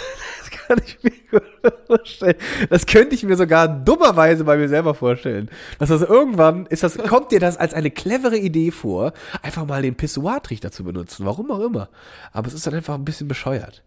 [0.72, 1.42] kann ich mir
[1.88, 2.36] vorstellen.
[2.70, 5.50] Das könnte ich mir sogar dummerweise bei mir selber vorstellen.
[5.80, 9.82] Dass das irgendwann ist das, kommt dir das als eine clevere Idee vor, einfach mal
[9.82, 11.26] den Pissoir-Trichter zu benutzen.
[11.26, 11.90] Warum auch immer.
[12.32, 13.84] Aber es ist dann einfach ein bisschen bescheuert.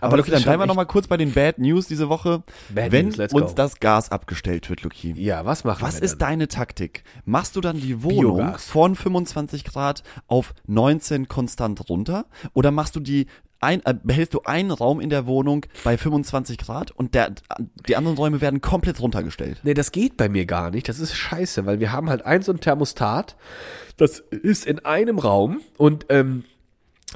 [0.00, 2.42] Aber das Luki, dann bleiben wir nochmal kurz bei den Bad News diese Woche.
[2.68, 5.12] Bad Wenn News, uns das Gas abgestellt wird, Luki.
[5.16, 7.04] Ja, was machen Was wir ist deine Taktik?
[7.24, 8.64] Machst du dann die Wohnung Biogas.
[8.66, 12.26] von 25 Grad auf 19 konstant runter?
[12.52, 13.26] Oder machst du die
[13.60, 17.32] ein, äh, behältst du einen Raum in der Wohnung bei 25 Grad und der,
[17.88, 19.60] die anderen Räume werden komplett runtergestellt?
[19.62, 20.88] Nee, das geht bei mir gar nicht.
[20.88, 23.36] Das ist scheiße, weil wir haben halt ein so ein Thermostat.
[23.96, 26.44] Das ist in einem Raum und ähm,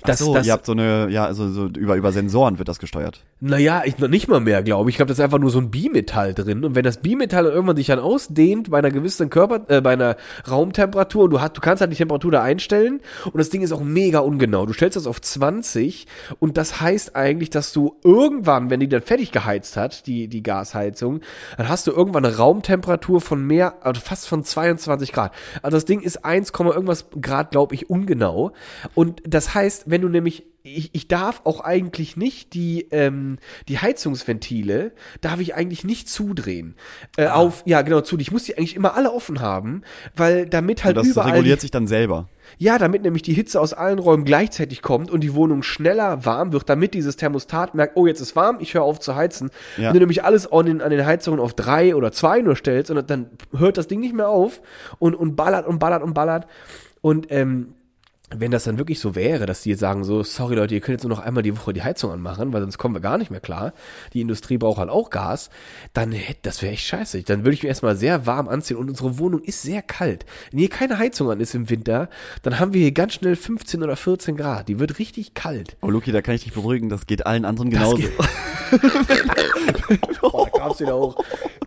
[0.04, 2.68] das, Ach so, das, ihr habt so eine, ja, also so über, über Sensoren wird
[2.68, 3.24] das gesteuert.
[3.40, 4.94] Naja, ich, noch nicht mal mehr, glaube ich.
[4.94, 6.64] Ich glaube, das ist einfach nur so ein Bimetall drin.
[6.64, 10.16] Und wenn das Bimetall irgendwann sich dann ausdehnt bei einer gewissen Körper, äh, bei einer
[10.50, 13.70] Raumtemperatur, und du, hast, du kannst halt die Temperatur da einstellen und das Ding ist
[13.70, 14.66] auch mega ungenau.
[14.66, 16.08] Du stellst das auf 20
[16.40, 20.42] und das heißt eigentlich, dass du irgendwann, wenn die dann fertig geheizt hat, die, die
[20.42, 21.20] Gasheizung,
[21.56, 25.32] dann hast du irgendwann eine Raumtemperatur von mehr, also fast von 22 Grad.
[25.62, 28.50] Also das Ding ist 1, irgendwas Grad, glaube ich, ungenau.
[28.94, 33.78] Und das heißt, wenn du nämlich ich, ich darf auch eigentlich nicht die, ähm, die
[33.78, 36.74] Heizungsventile, darf ich eigentlich nicht zudrehen.
[37.16, 37.34] Äh, Ah.
[37.34, 38.18] Auf, ja, genau, zu.
[38.18, 39.82] Ich muss die eigentlich immer alle offen haben,
[40.16, 41.30] weil damit halt Und das überall.
[41.32, 42.28] reguliert sich dann selber.
[42.56, 46.52] Ja, damit nämlich die Hitze aus allen Räumen gleichzeitig kommt und die Wohnung schneller warm
[46.52, 49.50] wird, damit dieses Thermostat merkt, oh, jetzt ist warm, ich höre auf zu heizen.
[49.76, 49.88] Ja.
[49.88, 52.90] Wenn du nämlich alles an den, an den Heizungen auf drei oder zwei nur stellst,
[52.90, 54.62] und dann hört das Ding nicht mehr auf
[54.98, 56.46] und, und ballert und ballert und ballert.
[57.02, 57.74] Und ähm,
[58.30, 60.98] wenn das dann wirklich so wäre, dass die jetzt sagen so, sorry Leute, ihr könnt
[60.98, 63.30] jetzt nur noch einmal die Woche die Heizung anmachen, weil sonst kommen wir gar nicht
[63.30, 63.72] mehr klar.
[64.12, 65.50] Die Industrie braucht halt auch Gas.
[65.94, 67.22] Dann hätte, das wäre echt scheiße.
[67.22, 70.26] Dann würde ich mir erstmal sehr warm anziehen und unsere Wohnung ist sehr kalt.
[70.50, 72.10] Wenn hier keine Heizung an ist im Winter,
[72.42, 74.68] dann haben wir hier ganz schnell 15 oder 14 Grad.
[74.68, 75.76] Die wird richtig kalt.
[75.80, 78.02] Oh, Luki, da kann ich dich beruhigen, das geht allen anderen genauso.
[80.20, 81.16] Oh, da kam's wieder hoch.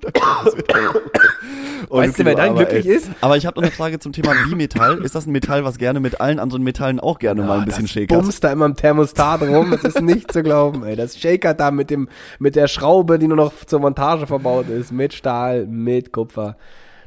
[1.90, 2.96] Weißt du, wer dann aber, glücklich ey.
[2.96, 3.12] ist?
[3.22, 5.04] Aber ich habe noch eine Frage zum Thema Bimetall.
[5.04, 7.84] Ist das ein Metall, was gerne mit allen anderen Metallen auch gerne mal ein bisschen
[7.84, 8.22] das shakert?
[8.22, 9.72] bumst da immer im Thermostat rum.
[9.72, 10.96] Das ist nicht zu glauben, ey.
[10.96, 12.08] Das shakert da mit dem,
[12.40, 16.58] mit der Schraube, die nur noch zur Montage verbaut ist, mit Stahl, mit Kupfer.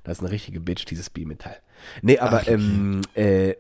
[0.05, 1.57] Das ist eine richtige Bitch, dieses Bimetall.
[2.03, 2.55] Nee, aber, Ach, okay.
[2.55, 3.55] ähm, äh,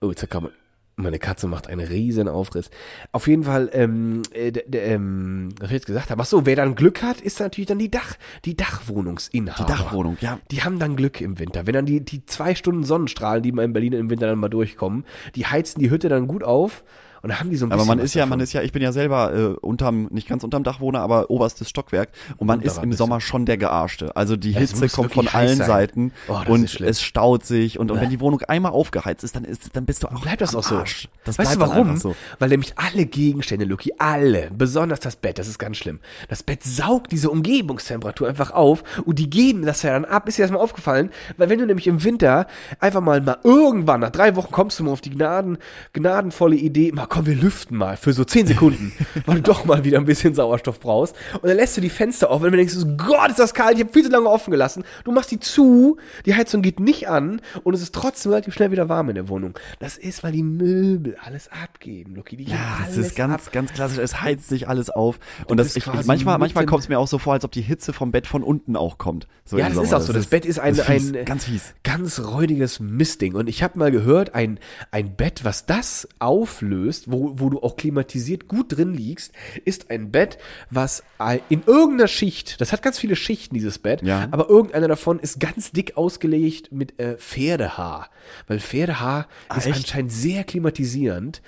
[0.00, 0.52] oh, jetzt kann man,
[0.96, 2.70] meine Katze macht einen riesen Aufriss.
[3.12, 6.74] Auf jeden Fall, ähm, äh, ähm, was ich jetzt gesagt habe, ach so, wer dann
[6.74, 9.64] Glück hat, ist natürlich dann die Dach, die Dachwohnungsinhaber.
[9.64, 10.38] Die Dachwohnung, ja.
[10.50, 11.66] Die haben dann Glück im Winter.
[11.66, 14.48] Wenn dann die, die zwei Stunden Sonnenstrahlen, die mal in Berlin im Winter dann mal
[14.48, 16.84] durchkommen, die heizen die Hütte dann gut auf
[17.22, 17.80] und dann haben die so ein bisschen.
[17.80, 18.30] Aber man ist ja, davon.
[18.30, 21.68] man ist ja, ich bin ja selber äh, unterm, nicht ganz unterm Dachwohner, aber oberstes
[21.68, 24.16] Stockwerk und man Unterer ist im Sommer schon der Gearschte.
[24.16, 25.66] Also die es Hitze kommt von allen sein.
[25.66, 29.44] Seiten Oh, und es staut sich und, und wenn die Wohnung einmal aufgeheizt ist, dann
[29.44, 30.76] ist, dann bist du auch Bleibt das auch so?
[30.76, 31.08] Arsch.
[31.24, 31.96] Das weißt du warum?
[31.96, 32.14] So.
[32.38, 36.00] Weil nämlich alle Gegenstände, Luki, alle, besonders das Bett, das ist ganz schlimm.
[36.28, 40.28] Das Bett saugt diese Umgebungstemperatur einfach auf und die geben das ja dann ab.
[40.28, 41.10] Ist dir das mal aufgefallen?
[41.36, 42.46] Weil wenn du nämlich im Winter
[42.80, 45.58] einfach mal, mal irgendwann, nach drei Wochen kommst du mal auf die Gnaden,
[45.92, 48.90] gnadenvolle Idee, mal komm, wir lüften mal für so zehn Sekunden,
[49.26, 51.14] weil du doch mal wieder ein bisschen Sauerstoff brauchst.
[51.34, 53.76] Und dann lässt du die Fenster auf, wenn du denkst, so, Gott, ist das kalt,
[53.76, 54.82] ich habe viel zu lange offen gelassen.
[55.04, 58.70] Du machst die zu, die Heizung geht nicht an und es ist trotzdem relativ schnell
[58.70, 59.52] wieder warm in der Wohnung.
[59.78, 62.38] Das ist, weil die Möbel alles abgeben, Luki.
[62.38, 63.52] Die Ja, das ist ganz, ab.
[63.52, 63.98] ganz klassisch.
[63.98, 65.18] Es heizt sich alles auf.
[65.48, 67.92] Und das, ich, manchmal, manchmal kommt es mir auch so vor, als ob die Hitze
[67.92, 69.28] vom Bett von unten auch kommt.
[69.44, 70.02] So Ja, das ist Sommer.
[70.02, 70.14] auch so.
[70.14, 71.74] Das, Bett ist ein, das fies, ein ganz fies.
[71.82, 73.34] ganz räudiges Mistding.
[73.34, 74.58] Und ich habe mal gehört, ein,
[74.90, 79.32] ein Bett, was das auflöst, wo, wo du auch klimatisiert gut drin liegst,
[79.64, 80.38] ist ein Bett,
[80.70, 81.02] was
[81.48, 84.28] in irgendeiner Schicht, das hat ganz viele Schichten, dieses Bett, Ja.
[84.30, 88.10] aber irgendeiner davon ist ganz dick ausgelegt mit äh, Pferdehaar.
[88.46, 89.76] Weil Pferdehaar ist echt?
[89.76, 91.42] anscheinend sehr klimatisierend.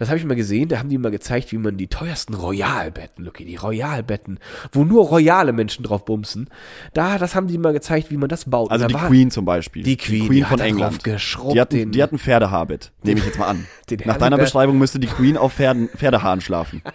[0.00, 3.22] Das habe ich mal gesehen, da haben die mal gezeigt, wie man die teuersten Royalbetten,
[3.22, 4.38] Lucky, die Royalbetten,
[4.72, 6.48] wo nur royale Menschen drauf bumsen,
[6.94, 8.70] da, das haben die mal gezeigt, wie man das baut.
[8.70, 9.82] Also die da war- Queen zum Beispiel.
[9.82, 11.04] Die Queen, Queen die von England.
[11.06, 12.92] Die hat, den- die hat ein Pferdehaarbett.
[13.02, 13.66] Nehme ich jetzt mal an.
[14.06, 14.38] Nach deiner.
[14.38, 16.82] Beschreibung müsste die Queen auf Pferden, Pferdehaaren schlafen.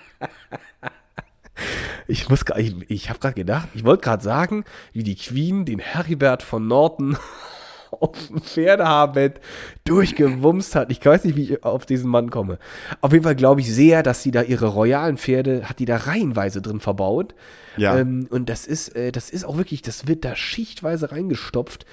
[2.08, 5.80] Ich muss, ich, ich habe gerade gedacht, ich wollte gerade sagen, wie die Queen den
[5.80, 7.18] Heribert von Norton
[8.00, 9.40] auf dem Pferdehaarbett
[9.84, 10.92] durchgewumst hat.
[10.92, 12.58] Ich weiß nicht, wie ich auf diesen Mann komme.
[13.02, 15.98] Auf jeden Fall glaube ich sehr, dass sie da ihre royalen Pferde, hat die da
[15.98, 17.36] reihenweise drin verbaut.
[17.78, 17.98] Ja.
[17.98, 21.86] Ähm, und das ist, äh, das ist auch wirklich, das wird da schichtweise reingestopft.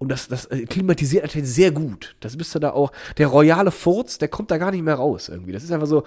[0.00, 2.16] Und das, das äh, klimatisiert natürlich sehr gut.
[2.20, 2.90] Das bist du da auch.
[3.18, 5.52] Der royale Furz, der kommt da gar nicht mehr raus irgendwie.
[5.52, 6.04] Das ist einfach so,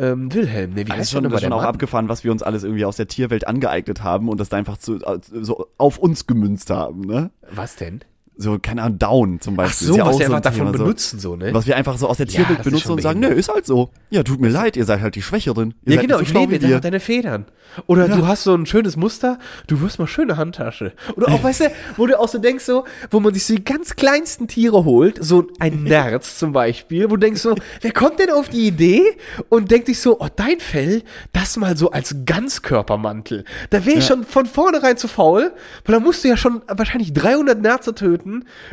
[0.00, 1.68] ähm, Wilhelm, ne, wie Das heißt ist schon, der das schon auch Mann?
[1.68, 4.78] abgefahren, was wir uns alles irgendwie aus der Tierwelt angeeignet haben und das da einfach
[4.78, 4.98] zu,
[5.30, 7.30] so auf uns gemünzt haben, ne?
[7.52, 8.00] Was denn?
[8.38, 9.88] So, keine Ahnung, Down zum Ach Beispiel.
[9.88, 10.84] so, ist ja was wir so einfach ein Thema, davon so.
[10.84, 11.54] benutzen, so, ne?
[11.54, 13.64] Was wir einfach so aus der Ja, Tierwelt ist benutzen und sagen, nö, ist halt
[13.64, 13.90] so.
[14.10, 15.74] Ja, tut mir leid, ihr seid halt die Schwächeren.
[15.86, 17.46] Ihr Ja, genau, ich so lebe wie jetzt einfach deine Federn.
[17.86, 20.92] Oder du hast so ein schönes Muster, du wirst mal schöne Handtasche.
[21.16, 23.64] Oder auch, weißt du, wo du auch so denkst, so, wo man sich so die
[23.64, 28.18] ganz kleinsten Tiere holt, so ein Nerz zum Beispiel, wo du denkst so, wer kommt
[28.18, 29.02] denn auf die Idee
[29.48, 33.44] und denkt sich so, oh, dein Fell, das mal so als Ganzkörpermantel.
[33.70, 35.52] Da wäre ich schon von vornherein zu faul,
[35.84, 38.25] weil da musst du ja schon wahrscheinlich 300 Nerze töten,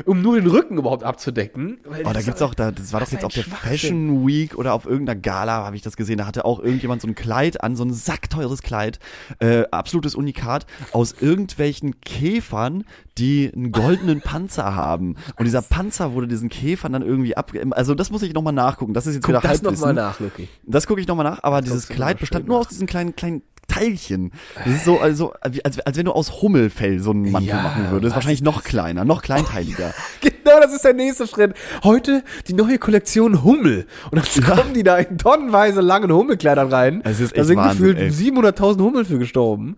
[0.05, 1.79] um nur den Rücken überhaupt abzudecken.
[1.85, 3.43] Weil Oh, da das- gibt's auch, da, das war das doch jetzt auf der.
[3.43, 6.17] Fashion Week oder auf irgendeiner Gala, habe ich das gesehen.
[6.17, 8.99] Da hatte auch irgendjemand so ein Kleid an, so ein sackteures Kleid,
[9.39, 12.83] äh, absolutes Unikat, aus irgendwelchen Käfern,
[13.17, 15.15] die einen goldenen Panzer haben.
[15.37, 17.51] Und dieser Panzer wurde diesen Käfern dann irgendwie ab.
[17.71, 18.93] Also das muss ich nochmal nachgucken.
[18.93, 20.47] Das ist jetzt Guck wieder das nochmal nach, Lucky.
[20.65, 22.65] Das gucke ich nochmal nach, aber dieses du Kleid bestand schön nur nach.
[22.65, 24.31] aus diesen kleinen, kleinen Teilchen.
[24.63, 27.91] Das ist so, also, als, als wenn du aus Hummelfell so einen Mantel Ja, machen
[27.91, 28.15] würdest.
[28.15, 29.93] Wahrscheinlich noch kleiner, noch kleinteiliger.
[30.43, 31.53] Genau, das ist der nächste Schritt.
[31.85, 33.87] Heute die neue Kollektion Hummel.
[34.11, 37.01] Und dann kommen die da in tonnenweise langen Hummelkleidern rein.
[37.05, 38.09] Es ist da echt sind Wahnsinn, gefühlt ey.
[38.09, 39.77] 700.000 Hummel für gestorben.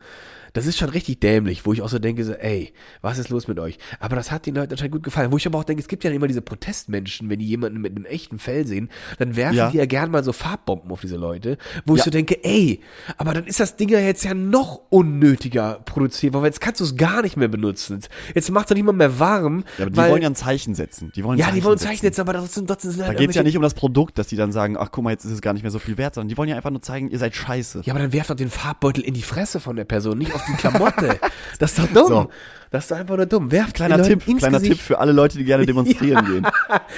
[0.55, 3.47] Das ist schon richtig dämlich, wo ich auch so denke, so, ey, was ist los
[3.47, 3.77] mit euch?
[3.99, 5.31] Aber das hat den Leuten anscheinend gut gefallen.
[5.31, 7.93] Wo ich aber auch denke, es gibt ja immer diese Protestmenschen, wenn die jemanden mit
[7.95, 8.89] einem echten Fell sehen,
[9.19, 9.69] dann werfen Ja.
[9.69, 12.05] die ja gern mal so Farbbomben auf diese Leute, wo ich Ja.
[12.05, 12.79] so denke, ey,
[13.17, 16.85] aber dann ist das Ding ja jetzt ja noch unnötiger produziert, weil jetzt kannst du
[16.85, 17.99] es gar nicht mehr benutzen.
[18.33, 19.65] Jetzt macht es doch nicht mal mehr warm.
[19.77, 21.11] Ja, aber die weil, wollen ja ein Zeichen setzen.
[21.15, 21.89] Die wollen ein ja, Zeichen die wollen setzen.
[21.91, 24.17] Zeichen jetzt, aber das sind, das sind Da halt geht's ja nicht um das Produkt,
[24.17, 25.97] dass die dann sagen, ach guck mal, jetzt ist es gar nicht mehr so viel
[25.97, 27.81] wert, sondern die wollen ja einfach nur zeigen, ihr seid scheiße.
[27.83, 30.44] Ja, aber dann werft doch den Farbbeutel in die Fresse von der Person, nicht auf
[30.47, 31.19] die Klamotte.
[31.59, 32.07] das ist doch dumm.
[32.07, 32.29] So.
[32.71, 33.51] Das ist einfach nur dumm.
[33.51, 34.73] Werft Kleiner Tipp, kleiner Gesicht.
[34.73, 36.47] Tipp für alle Leute, die gerne demonstrieren gehen.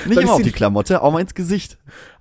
[0.05, 1.77] Nicht immer auf die- die Klamotte, auch mal ins Gesicht.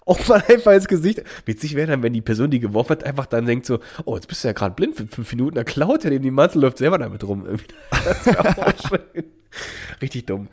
[0.06, 1.22] Auch mal einfach ins Gesicht.
[1.44, 4.28] Witzig wäre dann, wenn die Person, die geworfen hat, einfach dann denkt so, oh, jetzt
[4.28, 6.78] bist du ja gerade blind für fünf Minuten, dann klaut er dem die Mantel, läuft
[6.78, 7.44] selber damit rum.
[7.90, 9.24] Das auch schön.
[10.00, 10.48] Richtig dumm.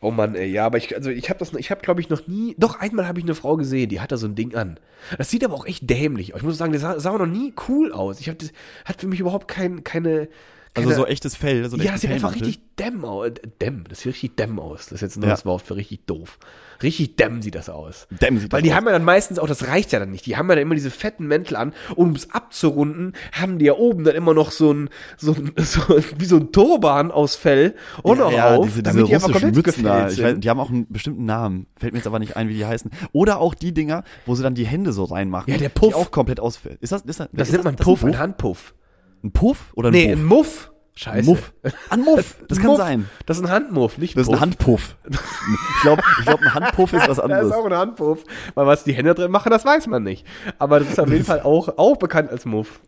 [0.00, 2.26] Oh Mann, ey, ja, aber ich, also ich habe das, ich habe glaube ich noch
[2.26, 4.80] nie, doch einmal habe ich eine Frau gesehen, die hat da so ein Ding an.
[5.18, 6.40] Das sieht aber auch echt dämlich aus.
[6.40, 8.20] Ich muss sagen, das sah, sah noch nie cool aus.
[8.20, 8.52] Ich habe das,
[8.84, 10.28] hat für mich überhaupt kein, keine,
[10.76, 11.68] Also so echtes Fell.
[11.68, 13.30] So ja, sieht einfach richtig dämm aus.
[13.60, 14.84] Dämm, das sieht richtig dämm aus.
[14.84, 15.44] Das ist jetzt ein neues Ja.
[15.46, 16.38] Wort für richtig doof.
[16.82, 18.06] Richtig dämm sieht das aus.
[18.10, 18.76] Dämm sieht Weil das die aus.
[18.76, 20.26] haben ja dann meistens auch, das reicht ja dann nicht.
[20.26, 21.72] Die haben ja dann immer diese fetten Mäntel an.
[21.94, 25.52] Und um es abzurunden, haben die ja oben dann immer noch so ein, so ein,
[25.64, 25.80] so,
[26.18, 29.84] wie so ein Turban aus Fell und noch ja, auf, diese, diese die russischen Mützen
[29.84, 30.10] da.
[30.10, 31.66] Ich weiß, die haben auch einen bestimmten Namen.
[31.78, 32.90] Fällt mir jetzt aber nicht ein, wie die heißen.
[33.12, 35.50] Oder auch die Dinger, wo sie dann die Hände so reinmachen.
[35.50, 35.88] Ja, der Puff.
[35.88, 36.78] Die auch komplett ausfällt.
[36.82, 38.74] Ist das, ist das, Das ist nennt man das Puff, ein ein Handpuff.
[39.22, 40.28] Ein Puff oder ein Nee, ein Puff?
[40.28, 40.72] Muff.
[40.98, 41.28] Scheiße.
[41.28, 41.52] Muff.
[41.90, 42.36] Ein Muff.
[42.48, 42.78] Das kann Muff.
[42.78, 43.10] sein.
[43.26, 44.40] Das ist ein Handmuff, nicht Das ist ein Puff.
[44.40, 44.96] Handpuff.
[45.10, 47.48] Ich glaube, ich glaub, ein Handpuff ist was Das anderes.
[47.48, 48.24] ist auch ein Handpuff.
[48.54, 50.26] Weil was die Hände drin machen, das weiß man nicht.
[50.58, 52.80] Aber das ist auf jeden Fall auch, auch bekannt als Muff.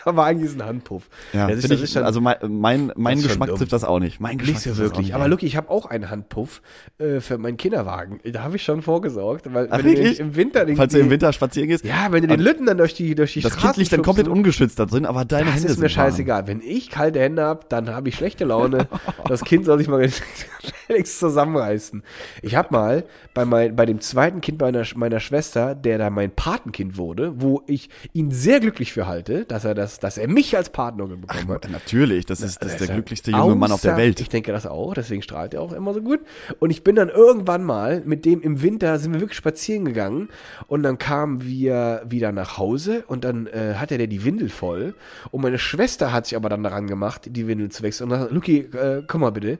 [0.04, 1.08] Aber eigentlich ist es ein Handpuff.
[1.32, 4.20] Ja, das ist, das ich, schon also mein, mein, mein Geschmack trifft das auch nicht.
[4.20, 5.06] Mein Geschmack nicht so trifft das auch wirklich.
[5.08, 5.14] nicht.
[5.14, 6.62] Aber Lucky, ich habe auch einen Handpuff
[6.98, 8.20] äh, für meinen Kinderwagen.
[8.24, 9.52] Da habe ich schon vorgesorgt.
[9.52, 10.16] Weil Ach, wenn du wirklich?
[10.16, 12.66] den im Winter den, Falls du im Winter spazieren gehst, Ja, wenn du den Lütten
[12.66, 15.06] dann durch die, durch die das Kind Straßen liegt dann komplett schubst, ungeschützt da drin,
[15.06, 16.10] aber deine das Hände ist mir sind warm.
[16.10, 16.46] scheißegal.
[16.46, 18.88] Wenn ich kalte Hände habe, dann habe ich schlechte Laune.
[19.28, 22.02] Das Kind soll sich mal gefälligst zusammenreißen.
[22.42, 26.30] Ich habe mal bei, mein, bei dem zweiten Kind meiner, meiner Schwester, der da mein
[26.32, 30.56] Patenkind wurde, wo ich ihn sehr glücklich für halte, dass er das, dass er mich
[30.56, 31.68] als Patenonkel bekommen hat.
[31.70, 34.20] Natürlich, das ist, das ist der Also, glücklichste junge Mann auf der Welt.
[34.20, 36.20] Ich denke das auch, deswegen strahlt er auch immer so gut.
[36.58, 40.28] Und ich bin dann irgendwann mal mit dem im Winter, sind wir wirklich spazieren gegangen
[40.66, 44.94] und dann kamen wir wieder nach Hause und dann äh, hatte der die Windel voll
[45.30, 48.34] und meine Schwester hat sich aber dann daran gemacht, die Windel zu wechseln und dann,
[48.34, 49.58] Luki, äh, komm mal bitte.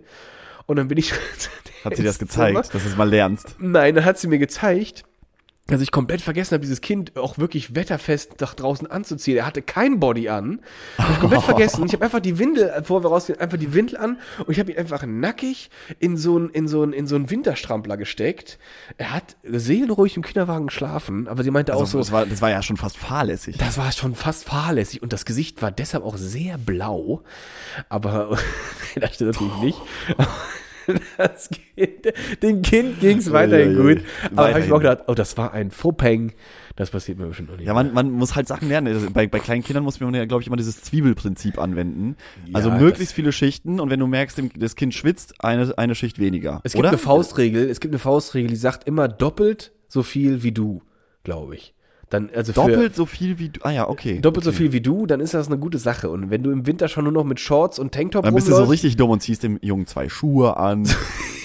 [0.67, 1.13] Und dann bin ich.
[1.85, 2.61] Hat sie das gezeigt, Zimmer.
[2.61, 3.57] dass du es mal lernst.
[3.59, 5.05] Nein, dann hat sie mir gezeigt,
[5.67, 9.37] dass ich komplett vergessen habe, dieses Kind auch wirklich wetterfest nach draußen anzuziehen.
[9.37, 10.61] Er hatte kein Body an.
[10.99, 11.87] Hab ich komplett vergessen.
[11.87, 14.59] Ich habe einfach die Windel, äh, bevor wir rausgehen, einfach die Windel an und ich
[14.59, 18.59] habe ihn einfach nackig in so einen in so einen in so einen Winterstrampler gesteckt.
[18.99, 22.43] Er hat seelenruhig im Kinderwagen geschlafen, aber sie meinte auch Also, so, das, war, das
[22.43, 23.57] war ja schon fast fahrlässig.
[23.59, 27.23] das war schon fast fahrlässig und das Gesicht war deshalb auch sehr blau.
[27.89, 28.37] Aber
[28.97, 29.79] das stimmt natürlich nicht.
[31.19, 32.13] das kind,
[32.43, 33.95] dem Kind ging es weiterhin Uiuiui.
[33.97, 34.05] gut.
[34.37, 34.81] Aber habe ich mir auch Weiterhin.
[34.97, 36.33] gedacht, oh, das war ein Fauxpeng.
[36.77, 37.67] Das passiert mir bestimmt noch nicht.
[37.67, 38.87] Ja, man, man muss halt Sachen lernen.
[38.87, 42.17] Also Bei, bei kleinen Kindern muss man ja, glaube ich, immer dieses Zwiebelprinzip anwenden.
[42.55, 45.95] also Ja, möglichst das- viele Schichten und wenn du merkst, das Kind schwitzt, eine, eine
[45.95, 46.61] Schicht weniger.
[46.65, 46.89] es gibt oder?
[46.91, 50.83] eine Faustregel, es gibt eine Faustregel, die sagt immer doppelt so viel wie du,
[51.25, 51.75] glaube ich.
[52.11, 53.61] Dann, also Doppelt so viel wie du.
[53.63, 54.19] Ah ja, okay.
[54.21, 56.11] doppelt so viel wie du, dann ist das eine gute Sache.
[56.11, 58.51] Und wenn du im Winter schon nur noch mit Shorts und Tanktop Dann bist du
[58.51, 60.89] so rumläufst, richtig dumm und ziehst dem Jungen zwei Schuhe an.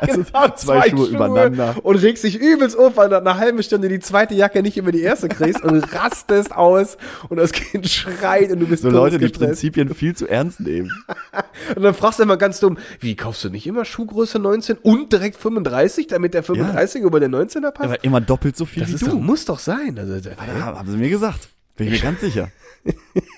[0.00, 0.22] also
[0.56, 1.76] zwei Schuhe übereinander.
[1.82, 4.76] und regst dich übelst auf, weil du nach einer halben Stunde die zweite Jacke nicht
[4.76, 6.96] über die erste kriegst und rastest aus
[7.28, 9.28] und das Kind schreit und du bist So Leute, die.
[9.28, 10.90] Prinzipien viel zu ernst nehmen.
[11.76, 15.12] Und dann fragst du immer ganz dumm, wie kaufst du nicht immer Schuhgröße 19 und
[15.12, 17.84] direkt 35, damit der 35 über den 19er passt?
[17.84, 19.10] Aber immer doppelt so viel das wie ist du.
[19.10, 19.98] doch, muss doch sein.
[19.98, 21.48] Also, Ja, haben sie mir gesagt.
[21.76, 22.50] Bin ich mir ganz sicher.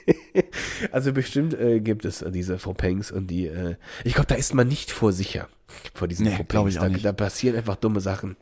[0.92, 4.68] also bestimmt äh, gibt es diese Fauxpangs und die, äh, ich glaube, da ist man
[4.68, 5.48] nicht vor sicher.
[5.92, 6.74] Vor diesen Nee, Fauxpangs.
[6.96, 8.36] ich da, da passieren einfach dumme Sachen.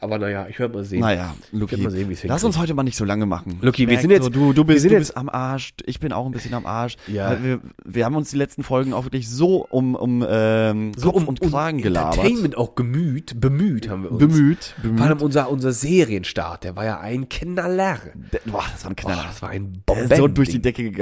[0.00, 0.98] Aber naja, ich werde mal sehen.
[1.00, 3.58] Naja, Ich Luki, mal sehen, wie's lass uns heute mal nicht so lange machen.
[3.60, 6.26] Luki, wir sind jetzt- So, du, du, bist, du bist am Arsch, ich bin auch
[6.26, 6.96] ein bisschen am Arsch.
[7.06, 7.40] Ja.
[7.40, 11.24] Wir, wir haben uns die letzten Folgen auch wirklich so um, um ähm, so Kopf
[11.28, 12.16] und Kragen gelabert.
[12.16, 14.18] Entertainment auch gemüht, bemüht haben wir uns.
[14.18, 14.98] Bemüht, bemüht.
[14.98, 17.98] Vor allem unser, unser Serienstart, der war ja ein Knaller.
[18.46, 19.24] Boah, das war ein Oh, Knaller.
[19.28, 20.10] das war ein Der Bomben.
[20.10, 21.01] ist so durch die Decke gegangen.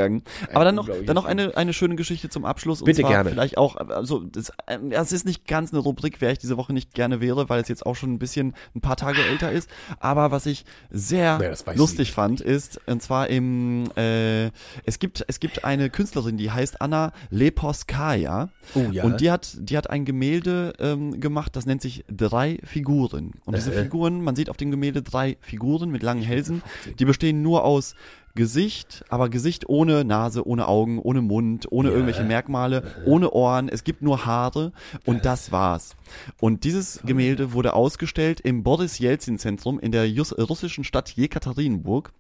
[0.52, 2.80] Aber dann noch, dann noch eine, eine schöne Geschichte zum Abschluss.
[2.80, 3.30] Und Bitte zwar gerne.
[3.30, 6.56] Vielleicht auch, also, das, ähm, ja, es ist nicht ganz eine Rubrik, wer ich diese
[6.56, 9.52] Woche nicht gerne wäre, weil es jetzt auch schon ein bisschen, ein paar Tage älter
[9.52, 9.70] ist.
[9.98, 12.14] Aber was ich sehr Ja, das lustig ich.
[12.14, 14.50] fand, ist, und zwar im, äh,
[14.84, 18.48] es gibt, es gibt eine Künstlerin, die heißt Anna Leposkaya.
[18.74, 19.04] Oh ja.
[19.04, 23.32] Und die hat, die hat ein Gemälde ähm, gemacht, das nennt sich Drei Figuren.
[23.44, 23.82] Und diese Äh.
[23.84, 26.62] Figuren, man sieht auf dem Gemälde drei Figuren mit langen Hälsen,
[26.98, 27.94] die bestehen nur aus
[28.34, 33.68] Gesicht, aber Gesicht ohne Nase, ohne Augen, ohne Mund, ohne irgendwelche Merkmale, ohne Ohren.
[33.68, 34.72] Es gibt nur Haare
[35.04, 35.96] und das war's.
[36.40, 42.12] Und dieses Gemälde wurde ausgestellt im Boris Jelzin Zentrum in der russischen Stadt Jekaterinburg,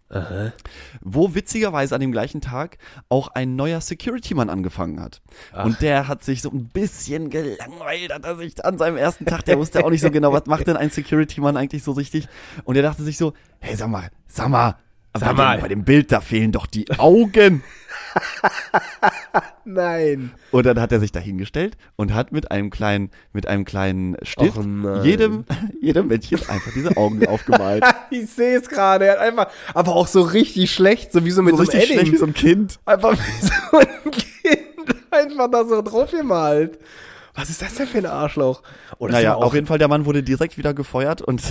[1.00, 5.22] wo witzigerweise an dem gleichen Tag auch ein neuer Security-Mann angefangen hat.
[5.64, 9.44] Und der hat sich so ein bisschen gelangweilt, hat er sich an seinem ersten Tag,
[9.44, 12.28] der wusste auch nicht so genau, was macht denn ein Security-Mann eigentlich so richtig.
[12.64, 14.76] Und er dachte sich so, hey, sag mal, sag mal,
[15.18, 15.56] Sag bei, mal.
[15.56, 17.62] Dem, bei dem Bild, da fehlen doch die Augen.
[19.64, 20.32] Nein.
[20.50, 24.58] Und dann hat er sich dahingestellt und hat mit einem kleinen, mit einem kleinen Stift
[25.02, 25.44] jedem,
[25.80, 27.84] jedem Männchen einfach diese Augen aufgemalt.
[28.10, 29.06] Ich sehe es gerade.
[29.06, 31.90] Er hat einfach, aber auch so richtig schlecht, so wie so mit so so, richtig
[31.90, 32.78] einem schlecht wie so ein Kind.
[32.84, 34.96] Einfach wie so ein Kind.
[35.10, 36.78] Einfach da so drauf gemalt.
[37.34, 38.62] Was ist das denn für ein Arschloch?
[38.98, 41.42] Oh, Naja, auf jeden Fall, der Mann wurde direkt wieder gefeuert und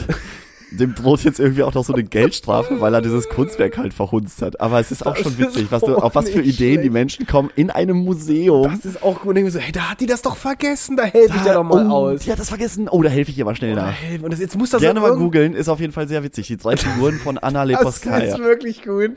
[0.71, 4.41] dem droht jetzt irgendwie auch noch so eine Geldstrafe, weil er dieses Kunstwerk halt verhunzt
[4.41, 4.59] hat.
[4.61, 6.91] Aber es ist auch Das schon witzig, was du, auf was für Ideen die schlecht.
[6.93, 8.71] Menschen kommen in einem Museum.
[8.81, 9.29] Das ist auch gut.
[9.29, 10.95] Und ich so, hey, da hat die das doch vergessen.
[10.97, 12.21] Da helfe ich ja doch mal oh, aus.
[12.21, 12.87] Die hat das vergessen.
[12.89, 13.93] Oh, da helfe ich ihr mal schnell Da nach.
[13.93, 14.23] helfe.
[14.25, 16.47] Und das, jetzt muss das Gerne mal googeln, ist auf jeden Fall sehr witzig.
[16.47, 18.33] Die drei Figuren von Anna Das Leposkaya.
[18.35, 19.11] ist wirklich gut.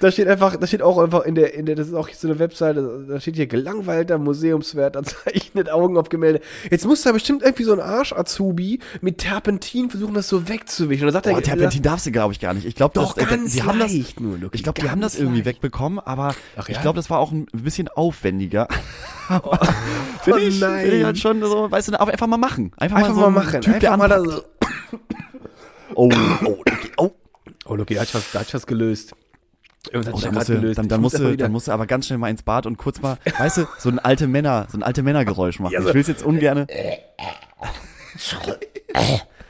[0.00, 2.28] Da steht einfach, da steht auch einfach in der, in der, das ist auch so
[2.28, 6.40] eine Webseite, da steht hier gelangweilter Museumswärter zeichnet Augen auf Gemälde.
[6.70, 11.06] Jetzt muss da bestimmt irgendwie so ein Arsch-Azubi mit Terpentin versuchen, das so wegzuwischen.
[11.08, 12.64] Und dann sagt Oh, er, Terpentin darfst du, glaube ich, gar nicht.
[12.64, 15.00] Ich glaube, Doch, das, äh, ganz sie haben das, nur, Luki, ich glaube, die haben
[15.00, 15.46] das irgendwie leicht.
[15.46, 16.82] wegbekommen, aber Ach ich ja?
[16.82, 18.68] glaube, das war auch ein bisschen aufwendiger.
[20.22, 20.80] Finde Oh ich, nein.
[20.80, 22.72] finde ich halt schon so, weißt du, aber einfach mal machen.
[22.76, 23.60] Einfach, einfach mal, so mal machen.
[23.60, 24.42] Typ, einfach mal da so.
[25.94, 26.10] Oh,
[26.44, 27.10] oh, okay, oh.
[27.64, 29.14] Oh, Luki, da hat sich was, da hat was gelöst.
[29.94, 30.78] Oh, dann da musst, du, gelöst.
[30.78, 32.76] dann, dann, muss musst du, dann musst du aber ganz schnell mal ins Bad und
[32.78, 35.72] kurz mal, weißt du, so ein alte Männer, so ein alte Männergeräusch machen.
[35.72, 36.66] Ja, so- Ich will es jetzt ungern.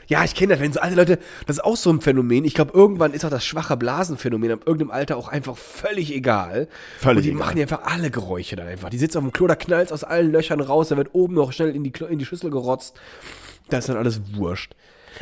[0.07, 2.43] Ja, ich kenne das, wenn so alte Leute, das ist auch so ein Phänomen.
[2.43, 6.67] Ich glaube, irgendwann ist auch das schwache Blasenphänomen ab irgendeinem Alter auch einfach völlig egal.
[6.99, 7.39] Völlig Und die egal.
[7.39, 8.89] machen ja einfach alle Geräusche dann einfach.
[8.89, 11.51] Die sitzen auf dem Klo, da knallt aus allen Löchern raus, da wird oben noch
[11.53, 12.95] schnell in die, Klo, in die Schüssel gerotzt.
[13.69, 14.73] Da ist dann alles wurscht.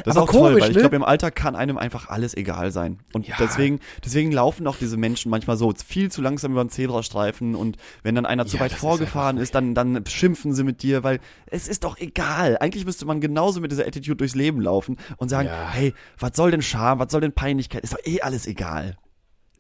[0.03, 0.81] Das Aber ist auch toll, komisch, weil ich ne?
[0.81, 2.99] glaube, im Alter kann einem einfach alles egal sein.
[3.13, 3.35] Und Ja.
[3.39, 7.77] deswegen, deswegen laufen auch diese Menschen manchmal so viel zu langsam über den Zebrastreifen und
[8.03, 10.83] wenn dann einer zu Ja, weit das ist vorgefahren ist, dann, dann schimpfen sie mit
[10.83, 12.57] dir, weil es ist doch egal.
[12.59, 15.69] Eigentlich müsste man genauso mit dieser Attitude durchs Leben laufen und sagen, Ja.
[15.71, 17.83] hey, was soll denn Scham, was soll denn Peinlichkeit?
[17.83, 18.97] Ist doch eh alles egal.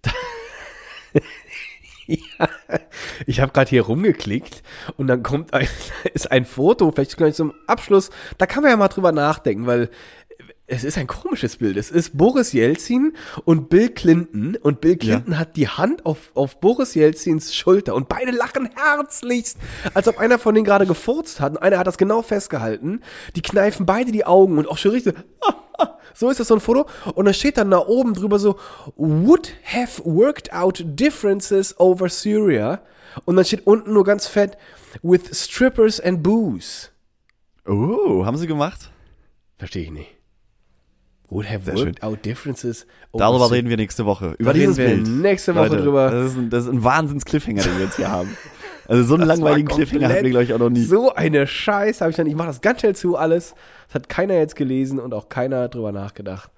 [3.25, 4.63] Ich habe gerade hier rumgeklickt
[4.97, 5.67] und dann kommt ein,
[6.13, 9.89] ist ein Foto, vielleicht gleich zum Abschluss, da kann man ja mal drüber nachdenken, weil
[10.69, 11.77] es ist ein komisches Bild.
[11.77, 13.13] Es ist Boris Jelzin
[13.45, 18.09] und Bill Clinton und Bill Clinton hat die Hand auf, auf Boris Jelzins Schulter und
[18.09, 19.57] beide lachen herzlichst,
[19.93, 23.01] als ob einer von denen gerade gefurzt hat und einer hat das genau festgehalten.
[23.35, 25.15] Die kneifen beide die Augen und auch schon richtig
[26.13, 28.57] so ist das so ein Foto und da steht dann da oben drüber so
[28.95, 32.81] would have worked out differences over Syria
[33.25, 34.57] und dann steht unten nur ganz fett
[35.01, 36.89] with strippers and booze.
[37.67, 38.91] Oh, haben sie gemacht?
[39.57, 40.15] Verstehe ich nicht.
[41.29, 42.85] Would have Sehr worked out differences.
[43.11, 43.51] Darüber overseas.
[43.57, 44.35] reden wir nächste Woche.
[44.37, 45.07] Über Da reden dieses wir Bild.
[45.07, 46.09] nächste Woche Leute, drüber.
[46.11, 48.37] Das ist ein, das ist ein Wahnsinns-Cliffhanger, den wir jetzt hier haben.
[48.87, 50.83] Also so einen Das langweiligen Cliffhanger hatten wir, glaube ich, auch noch nie.
[50.83, 52.27] So eine Scheiße habe ich dann.
[52.27, 53.53] Ich mache das ganz schnell zu alles.
[53.87, 56.49] Das hat keiner jetzt gelesen und auch keiner drüber nachgedacht.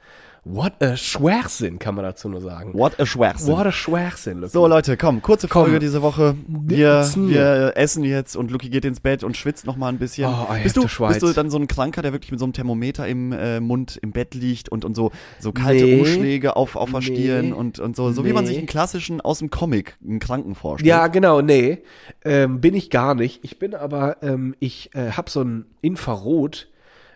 [0.46, 2.74] What a Schwachsinn, kann man dazu nur sagen.
[2.74, 3.54] What a Schwachsinn.
[3.54, 4.40] What a Schwachsinn.
[4.40, 4.52] Lucky.
[4.52, 5.80] So, Leute, komm, kurze Folge Komm.
[5.82, 6.36] diese Woche.
[6.48, 10.30] Wir, wir essen jetzt und Lucky geht ins Bett und schwitzt noch mal ein bisschen.
[10.34, 11.20] Oh, bist, du, Schweiz.
[11.20, 14.00] bist du dann so ein Kranker, der wirklich mit so einem Thermometer im äh, Mund
[14.02, 16.00] im Bett liegt und, und so, so kalte Nee.
[16.00, 17.06] Umschläge auf, auf der Nee.
[17.06, 18.50] Stirn und, und so, so wie man Nee.
[18.52, 20.88] sich einen klassischen aus dem Comic, einen Kranken vorstellt.
[20.88, 21.80] Ja, genau, nee.
[22.24, 23.44] Ähm, bin ich gar nicht.
[23.44, 26.70] Ich bin aber, ähm, ich äh, habe so ein Infrarot,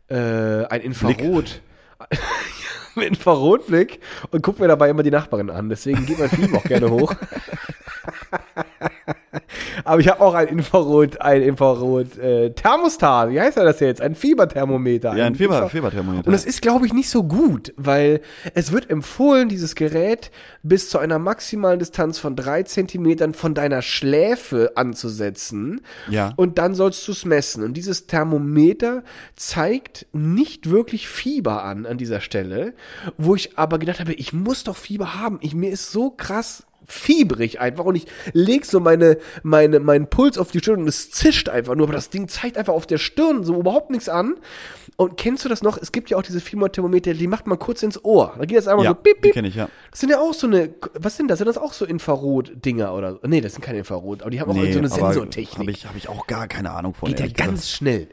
[0.10, 0.16] äh,
[0.66, 1.62] ein Infrarot.
[2.96, 4.00] Ein Infrarotblick
[4.32, 5.70] und guck mir dabei immer die Nachbarin an.
[5.70, 7.14] Deswegen geht mein Film auch gerne hoch.
[9.86, 13.30] Aber ich habe auch ein Infrarot, ein Infrarot äh, Thermostat.
[13.32, 14.02] Wie heißt er das jetzt?
[14.02, 15.16] Ein Fieberthermometer.
[15.16, 16.28] Ja, ein Fieber, Infra- Fieberthermometer.
[16.28, 18.22] und das ist, glaube ich, nicht so gut, weil
[18.54, 20.32] es wird empfohlen, dieses Gerät
[20.64, 25.82] bis zu einer maximalen Distanz von drei Zentimetern von deiner Schläfe anzusetzen.
[26.10, 26.34] Ja.
[26.36, 27.64] Und dann sollst du es messen.
[27.64, 29.04] Und dieses Thermometer
[29.36, 32.74] zeigt nicht wirklich Fieber an an dieser Stelle,
[33.18, 35.40] wo ich aber gedacht habe, ich muss doch Fieber haben.
[35.42, 40.38] Ich, mir ist so krass fiebrig einfach und ich leg so meine, meine, meinen Puls
[40.38, 42.98] auf die Stirn und es zischt einfach nur, aber das Ding zeigt einfach auf der
[42.98, 44.36] Stirn so überhaupt nichts an.
[44.96, 45.78] Und kennst du das noch?
[45.78, 48.36] Es gibt ja auch diese Fieberthermometer, die macht man kurz ins Ohr.
[48.38, 49.34] Da geht das einmal ja, so piep, die piep.
[49.34, 49.70] kenne ich, ja.
[49.90, 51.40] Das sind ja auch so eine, was sind das?
[51.40, 53.20] Sind das auch so Infrarot-Dinger oder?
[53.24, 55.60] Nee, das sind keine Infrarot, aber die haben auch so eine Sensortechnik.
[55.60, 57.10] Habe ich, hab ich auch gar keine Ahnung von.
[57.10, 57.44] Geht ja gesagt.
[57.44, 58.08] ganz schnell.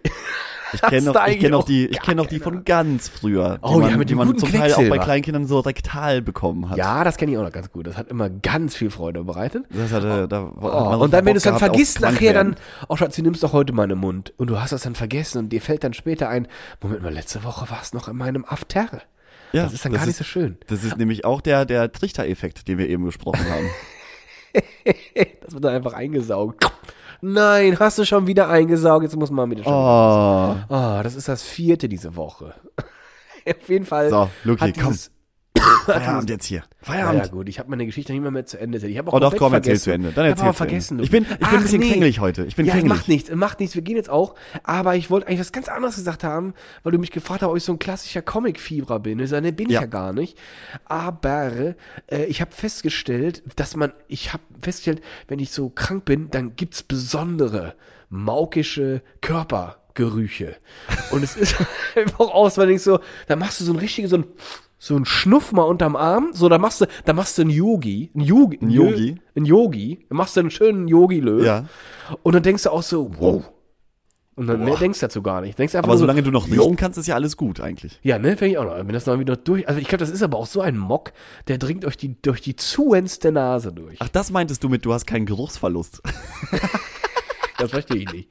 [0.72, 3.58] Ich kenne noch, ich kenn noch die, ich gar kenn noch die von ganz früher,
[3.62, 4.98] Oh, die ja, man, mit die man zum Teil auch bei.
[4.98, 6.76] Kleinkindern so rektal bekommen hat.
[6.78, 7.86] Ja, das kenne ich auch noch ganz gut.
[7.86, 9.64] Das hat immer ganz viel Freude bereitet.
[9.70, 12.32] Das hatte, da hat Oh, man so und dann, wenn du es dann vergisst, nachher
[12.34, 12.56] dann,
[12.88, 14.32] oh Schatz, du nimmst doch heute meinen Mund.
[14.36, 16.46] Und du hast das dann vergessen und dir fällt dann später ein,
[16.82, 19.02] Moment mal, letzte Woche war es noch in meinem After.
[19.52, 20.56] Ja, das ist dann gar nicht so schön.
[20.68, 23.66] Das ist nämlich auch der, der Trichter-Effekt, den wir eben besprochen haben.
[25.42, 26.64] Das wird dann einfach eingesaugt.
[27.22, 29.72] Nein, hast du schon wieder eingesaugt, jetzt muss man wieder schon.
[29.72, 30.56] Oh.
[30.68, 32.54] Oh, das ist das vierte diese Woche.
[33.46, 34.10] Auf jeden Fall.
[34.10, 34.92] So, Luki, hat komm.
[34.92, 35.10] dieses,
[35.84, 36.62] Feierabend jetzt hier.
[36.80, 37.26] Feierabend.
[37.26, 38.92] ja gut, ich habe meine Geschichte nicht mehr, mehr zu Ende erzählt.
[38.92, 39.82] Ich habe auch Oh doch, komm, erzähl vergessen.
[39.84, 40.12] zu Ende.
[40.12, 40.56] Dann ich erzähl Ende.
[40.56, 40.98] vergessen.
[40.98, 41.04] du.
[41.04, 42.12] Ich bin, ich bin Ach, ein bisschen nee.
[42.18, 42.44] heute.
[42.44, 42.96] Ich bin ja, krängelig.
[42.96, 43.74] macht nichts, macht nichts.
[43.74, 44.34] Wir gehen jetzt auch.
[44.62, 47.56] Aber ich wollte eigentlich was ganz anderes gesagt haben, weil du mich gefragt hast, ob
[47.56, 49.18] ich so ein klassischer Comic-Fieber bin.
[49.18, 49.80] Ich sage, nee, bin ich Ja.
[49.82, 50.38] ja gar nicht.
[50.84, 51.74] Aber
[52.10, 56.54] äh, ich habe festgestellt, dass man, ich habe festgestellt, wenn ich so krank bin, dann
[56.56, 57.74] gibt's besondere
[58.08, 60.56] maukische Körpergerüche.
[61.10, 61.56] Und es ist
[61.96, 64.24] einfach aus, weil ich so, da machst du so ein richtiges, so ein
[64.82, 68.10] so ein Schnuff mal unterm Arm, so da machst du, da machst du einen Yogi,
[68.14, 69.20] einen Yogi, Ein Yogi?
[69.36, 71.44] einen Yogi, dann machst du einen schönen Yogi-Löw.
[71.44, 71.66] Ja.
[72.22, 73.44] Und dann denkst du auch so, wow.
[74.36, 74.78] Und dann Boah.
[74.78, 75.58] denkst du dazu gar nicht.
[75.58, 78.00] Denkst einfach Aber nur solange du noch riechen kannst, ist ja alles gut eigentlich.
[78.02, 78.74] Ja, ne, finde ich auch noch.
[78.74, 79.68] Wenn das noch wieder durch.
[79.68, 81.12] Also ich glaube, das ist aber auch so ein Mock,
[81.48, 83.98] der dringt durch die, durch die zuendste Nase durch.
[84.00, 86.00] Ach, das meintest du mit, du hast keinen Geruchsverlust.
[87.58, 88.28] Das verstehe ich nicht.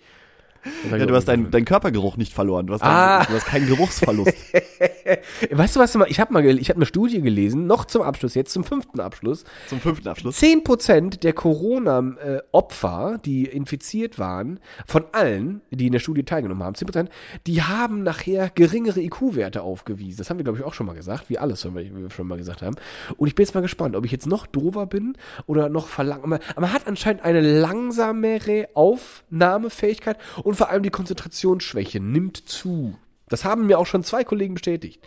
[0.91, 2.66] Ja, du hast deinen dein Körpergeruch nicht verloren.
[2.66, 3.20] Du hast, Ah.
[3.20, 4.34] deinen, du hast keinen Geruchsverlust.
[5.51, 5.95] Weißt du was?
[6.07, 9.43] Ich habe mal, ich habe eine Studie gelesen, noch zum Abschluss, jetzt zum fünften Abschluss.
[9.68, 10.41] Zum fünften Abschluss.
[10.41, 17.07] 10% der Corona-Opfer, die infiziert waren, von allen, die in der Studie teilgenommen haben, 10%,
[17.47, 20.18] die haben nachher geringere IQ-Werte aufgewiesen.
[20.18, 22.38] Das haben wir, glaube ich, auch schon mal gesagt, wie alles, was wir schon mal
[22.38, 22.76] gesagt haben.
[23.18, 26.24] Und ich bin jetzt mal gespannt, ob ich jetzt noch dover bin oder noch verlangt.
[26.24, 32.95] Aber man hat anscheinend eine langsamere Aufnahmefähigkeit und vor allem die Konzentrationsschwäche nimmt zu.
[33.30, 35.00] Das haben mir auch schon zwei Kollegen bestätigt.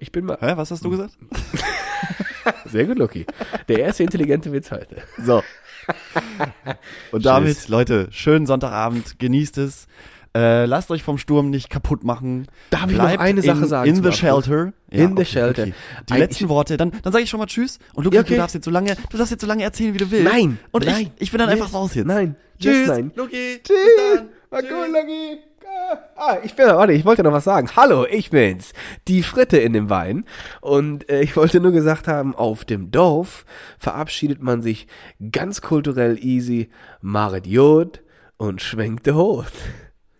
[0.00, 1.12] Ich bin mal Hä, was hast du gesagt?
[2.66, 3.26] sehr gut, Lucky.
[3.68, 4.96] Der erste intelligente Witz heute.
[5.18, 5.42] So.
[7.12, 9.86] Und damit, Leute, schönen Sonntagabend, genießt es.
[10.36, 12.46] Äh, lasst euch vom Sturm nicht kaputt machen.
[12.68, 14.72] Darf ich noch Bleibt eine Sache in, sagen In the shelter.
[14.90, 15.64] In the shelter.
[15.66, 15.72] Die
[16.10, 17.78] Ein- letzten Worte, dann, dann sage ich schon mal Tschüss.
[17.94, 18.34] Und Luki, Ja, okay.
[18.34, 20.30] du darfst jetzt so lange, du darfst jetzt so lange erzählen, wie du willst.
[20.30, 21.10] Nein, Und nein.
[21.16, 21.60] ich, ich bin dann Yes.
[21.60, 22.06] einfach raus jetzt.
[22.06, 22.36] Nein.
[22.58, 22.80] Tschüss.
[22.80, 23.12] Yes, nein.
[23.14, 23.60] Luki.
[23.62, 23.76] Tschüss.
[23.96, 24.22] Tschüss.
[24.70, 25.38] cool, Lucky.
[26.16, 27.68] Ah, ich bin, warte, ich wollte noch was sagen.
[27.76, 28.72] Hallo, ich bin's.
[29.06, 30.24] Die Fritte in dem Wein.
[30.60, 33.44] Und äh, ich wollte nur gesagt haben, auf dem Dorf
[33.78, 34.86] verabschiedet man sich
[35.30, 38.02] ganz kulturell easy, maret Jod
[38.36, 39.52] und schwenkt de Hut.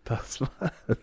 [0.05, 0.99] Das war's.